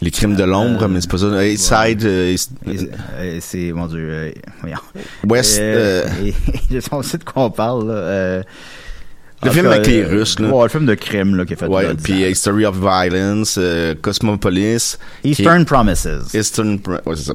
[0.01, 2.35] les crimes de l'ombre Euh, mais c'est pas ça East Side euh,
[3.19, 4.31] euh, c'est, mon dieu, euh.
[5.27, 6.33] West Euh, euh, et-
[6.71, 8.43] je sais aussi de quoi on parle, là.
[9.41, 10.49] Euh, Le en film cas, avec les euh, Russes, là.
[10.49, 12.27] Ouais, le film de crime, là, qui a fait ouais puis ans.
[12.27, 16.07] History of Violence euh, Cosmopolis Eastern Promises.
[16.33, 17.33] Eastern Pro- ouais c'est ça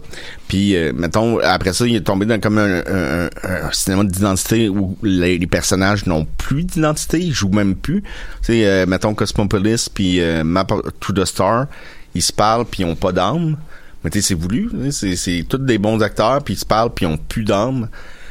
[0.49, 3.29] puis euh, mettons après ça il est tombé dans comme un, un, un-
[3.69, 8.09] un cinéma d'identité où les, les personnages n'ont plus d'identité ils jouent même plus tu
[8.43, 10.67] sais euh, mettons Cosmopolis puis euh, Map
[11.01, 11.67] to the Star
[12.15, 13.57] ils se parlent puis ils ont pas d'âme
[14.05, 16.91] mais tu sais c'est voulu c'est c'est tous des bons acteurs puis ils se parlent
[16.95, 17.89] puis ils ont plus d'âme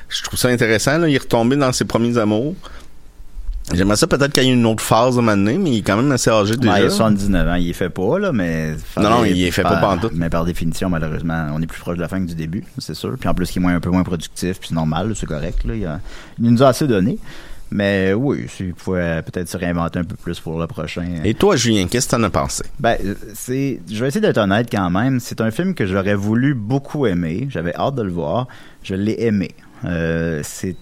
[0.10, 2.54] je trouve ça intéressant là il est retombé dans ses premiers amours
[3.74, 5.78] J'aimerais ça peut-être qu'il y ait une autre phase à un moment donné, mais il
[5.78, 6.74] est quand même assez âgé déjà.
[6.74, 8.72] Ouais, il a 79 ans, il est fait pas, là, mais.
[8.98, 10.12] Non, non, il est fait pas pantoute.
[10.16, 12.94] Mais par définition, malheureusement, on est plus proche de la fin que du début, c'est
[12.94, 13.16] sûr.
[13.20, 15.64] Puis en plus, il est moins, un peu moins productif, puis c'est normal, c'est correct,
[15.66, 15.76] là.
[15.76, 16.00] Il, a-
[16.42, 17.18] il nous a assez donné.
[17.72, 21.06] Mais oui, il pouvait peut-être se réinventer un peu plus pour le prochain.
[21.24, 22.64] Et toi, Julien, qu'est-ce que t'en as pensé?
[22.80, 22.98] Ben,
[23.34, 25.20] c'est, je vais essayer d'être honnête quand même.
[25.20, 27.48] C'est un film que j'aurais voulu beaucoup aimer.
[27.50, 28.48] J'avais hâte de le voir.
[28.84, 29.52] Je l'ai aimé.
[29.86, 30.76] Euh, c'est,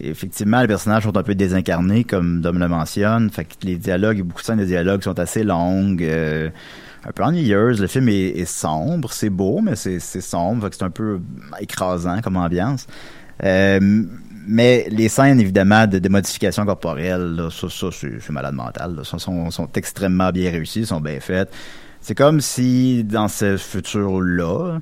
[0.00, 3.30] effectivement, les personnages sont un peu désincarnés, comme Dom le mentionne.
[3.30, 6.50] Fait que les dialogues, beaucoup de scènes de dialogues sont assez longues, euh,
[7.04, 7.80] un peu ennuyeuses.
[7.80, 9.12] Le film est, sombre.
[9.12, 10.64] C'est beau, mais c'est, sombre.
[10.64, 11.20] Fait que c'est un peu
[11.60, 12.86] écrasant comme ambiance.
[13.44, 14.04] Euh,
[14.46, 19.00] mais les scènes, évidemment, de, de modification corporelle, là, ça, ça c'est, malade mental.
[19.04, 21.52] Sont extrêmement bien réussies, sont bien faites.
[22.00, 24.80] C'est comme si, dans ce futur-là,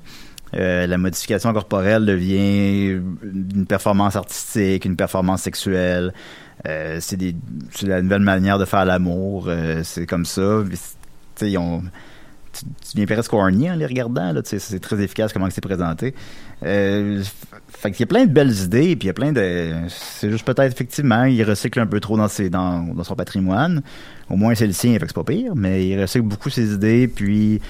[0.55, 6.13] euh, la modification corporelle devient une performance artistique, une performance sexuelle.
[6.67, 7.19] Euh, c'est,
[7.83, 9.47] la nouvelle manière de faire l'amour.
[9.49, 10.63] euh, c'est comme ça.
[11.43, 11.83] Ils ont
[12.53, 14.35] tu, tu viens presque horny en les regardant.
[14.45, 16.15] C'est très efficace comment c'est présenté.
[16.63, 17.23] Euh,
[17.69, 19.73] fait qu'il y a plein de belles idées, puis y a plein de...
[19.89, 23.83] C'est juste peut-être, effectivement, il recycle un peu trop dans son patrimoine.
[24.29, 26.73] Au moins, c'est le sien, fait que c'est pas pire, mais il recycle beaucoup ses
[26.73, 27.61] idées, puis...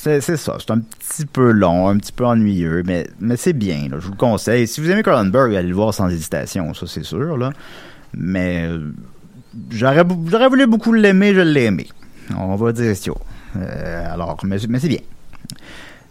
[0.00, 3.88] C'est ça, c'est un petit peu long, un petit peu ennuyeux, mais, mais c'est bien,
[3.90, 4.68] là, je vous le conseille.
[4.68, 7.50] Si vous aimez Cronenberg, allez le voir sans hésitation, ça c'est sûr, là.
[8.14, 8.92] Mais euh,
[9.70, 11.88] j'aurais voulu beaucoup l'aimer, je l'ai aimé.
[12.36, 13.10] On va dire c'est
[13.56, 15.00] euh, alors, mais, mais c'est bien.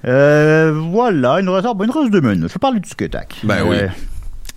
[0.06, 2.50] Euh, voilà, il nous reste, il nous reste deux minutes.
[2.50, 3.40] Je vais parler du Tac.
[3.44, 3.78] Ben oui.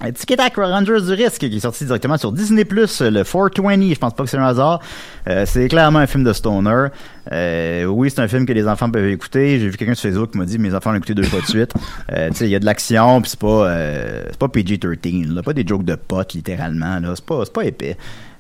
[0.03, 3.93] Euh, Tic Tac Rangers du risque qui est sorti directement sur Disney Plus le 420.
[3.93, 4.81] Je pense pas que c'est un hasard.
[5.29, 6.87] Euh, c'est clairement un film de stoner.
[7.33, 9.61] Euh, oui, c'est un film que les enfants peuvent écouter.
[9.61, 11.47] J'ai vu quelqu'un sur Facebook qui m'a dit mes enfants l'ont écouté deux fois de
[11.47, 11.75] suite.
[12.13, 15.35] Euh, tu sais, il y a de l'action, puis c'est pas euh, c'est pas PG-13,
[15.35, 17.01] là, pas des jokes de potes littéralement.
[17.15, 17.97] C'est pas c'est pas épais.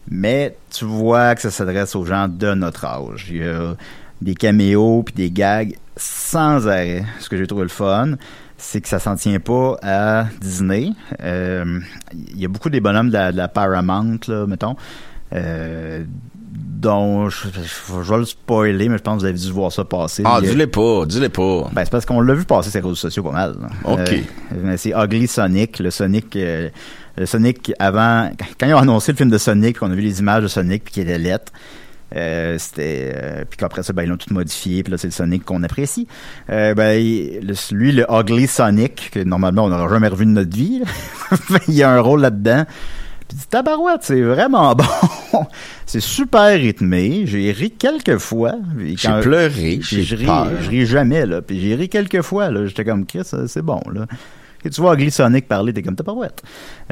[0.08, 3.26] Mais tu vois que ça s'adresse aux gens de notre âge.
[3.30, 3.76] Il y a
[4.22, 7.04] des caméos puis des gags sans arrêt.
[7.20, 8.14] Ce que j'ai trouvé le fun,
[8.62, 10.90] c'est que ça s'en tient pas à Disney.
[11.22, 11.80] Euh,
[12.12, 14.76] Il y a beaucoup des bonhommes de la, de la Paramount, là, mettons,
[15.32, 16.04] euh,
[16.52, 19.70] dont je, je- je vais le spoiler, mais je pense que vous avez dû voir
[19.72, 20.22] ça passer.
[20.26, 21.68] Ah, dis-les pas, dis-les pas.
[21.72, 23.56] ben, c'est parce qu'on l'a vu passer sur les réseaux sociaux pas mal.
[23.60, 23.68] là.
[23.92, 24.12] Ok.
[24.12, 24.22] Euh,
[24.62, 26.68] mais c'est Ugly Sonic, le Sonic, euh,
[27.16, 30.20] le Sonic avant, quand ils ont annoncé le film de Sonic, qu'on a vu les
[30.20, 31.52] images de Sonic, puis qu'il était lettre.
[32.16, 35.12] Euh, c'était euh, puis qu'après ça ben ils l'ont tout modifié puis là c'est le
[35.12, 36.08] Sonic qu'on apprécie
[36.50, 40.56] euh, ben le- lui le Ugly Sonic que normalement on n'aura jamais revu de notre
[40.56, 40.82] vie
[41.68, 42.64] il y a un rôle là-dedans
[43.28, 44.74] puis dit tabarouette c'est vraiment
[45.32, 45.46] bon
[45.86, 50.48] c'est super rythmé j'ai ri quelques fois J'ai pleuré, j'ai je ris, peur.
[50.62, 51.42] je ris jamais, là.
[51.42, 52.66] Puis j'ai ri quelques fois, là.
[52.66, 54.06] J'étais comme, Chris, c'est bon, là.
[54.64, 56.42] Et tu vois Ugly Sonic parler, t'es comme ta parouette.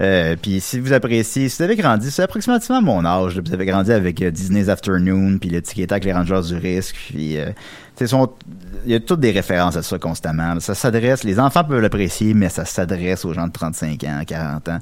[0.00, 3.66] Euh, puis si vous appréciez, si vous avez grandi, c'est approximativement mon âge, vous avez
[3.66, 7.50] grandi avec euh, Disney's Afternoon, puis le Tic Tac, les Rangers du risque, puis euh,
[8.00, 10.54] il y a toutes des références à ça constamment.
[10.54, 10.60] là.
[10.60, 14.68] Ça s'adresse, les enfants peuvent l'apprécier, mais ça s'adresse aux gens de 35 ans, 40
[14.68, 14.78] ans.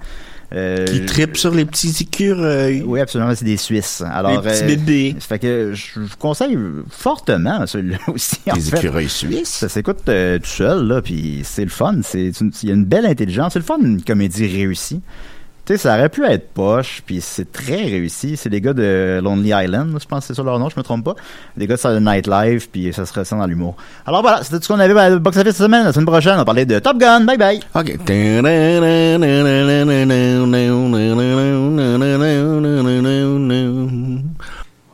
[0.53, 2.82] Euh, Qui tripe sur les petits écureuils.
[2.86, 4.03] Oui, absolument, c'est des Suisses.
[4.07, 5.16] Alors, Les petits euh, bébés.
[5.18, 6.57] Fait que je vous conseille
[6.88, 8.36] fortement celui-là aussi.
[8.44, 8.76] fait.
[8.78, 9.49] écureuils suisses.
[9.49, 11.97] Ça s'écoute euh, tout seul, là, puis c'est le fun.
[12.03, 13.55] C'est une- Il y a une belle intelligence.
[13.55, 15.01] C'est le fun d'une comédie réussie.
[15.66, 18.36] Tu sais, ça aurait pu être poche, puis c'est très réussi.
[18.36, 20.84] C'est les gars de Lonely Island, je pense que c'est ça leur nom, je me
[20.84, 21.16] trompe pas.
[21.56, 23.74] Des gars de Saturday Night Live, puis ça se ressent dans l'humour.
[24.06, 25.82] Alors voilà, c'était tout ce qu'on avait à Box Office cette semaine.
[25.84, 27.24] La semaine prochaine, on parlait de Top Gun.
[27.24, 27.60] Bye bye!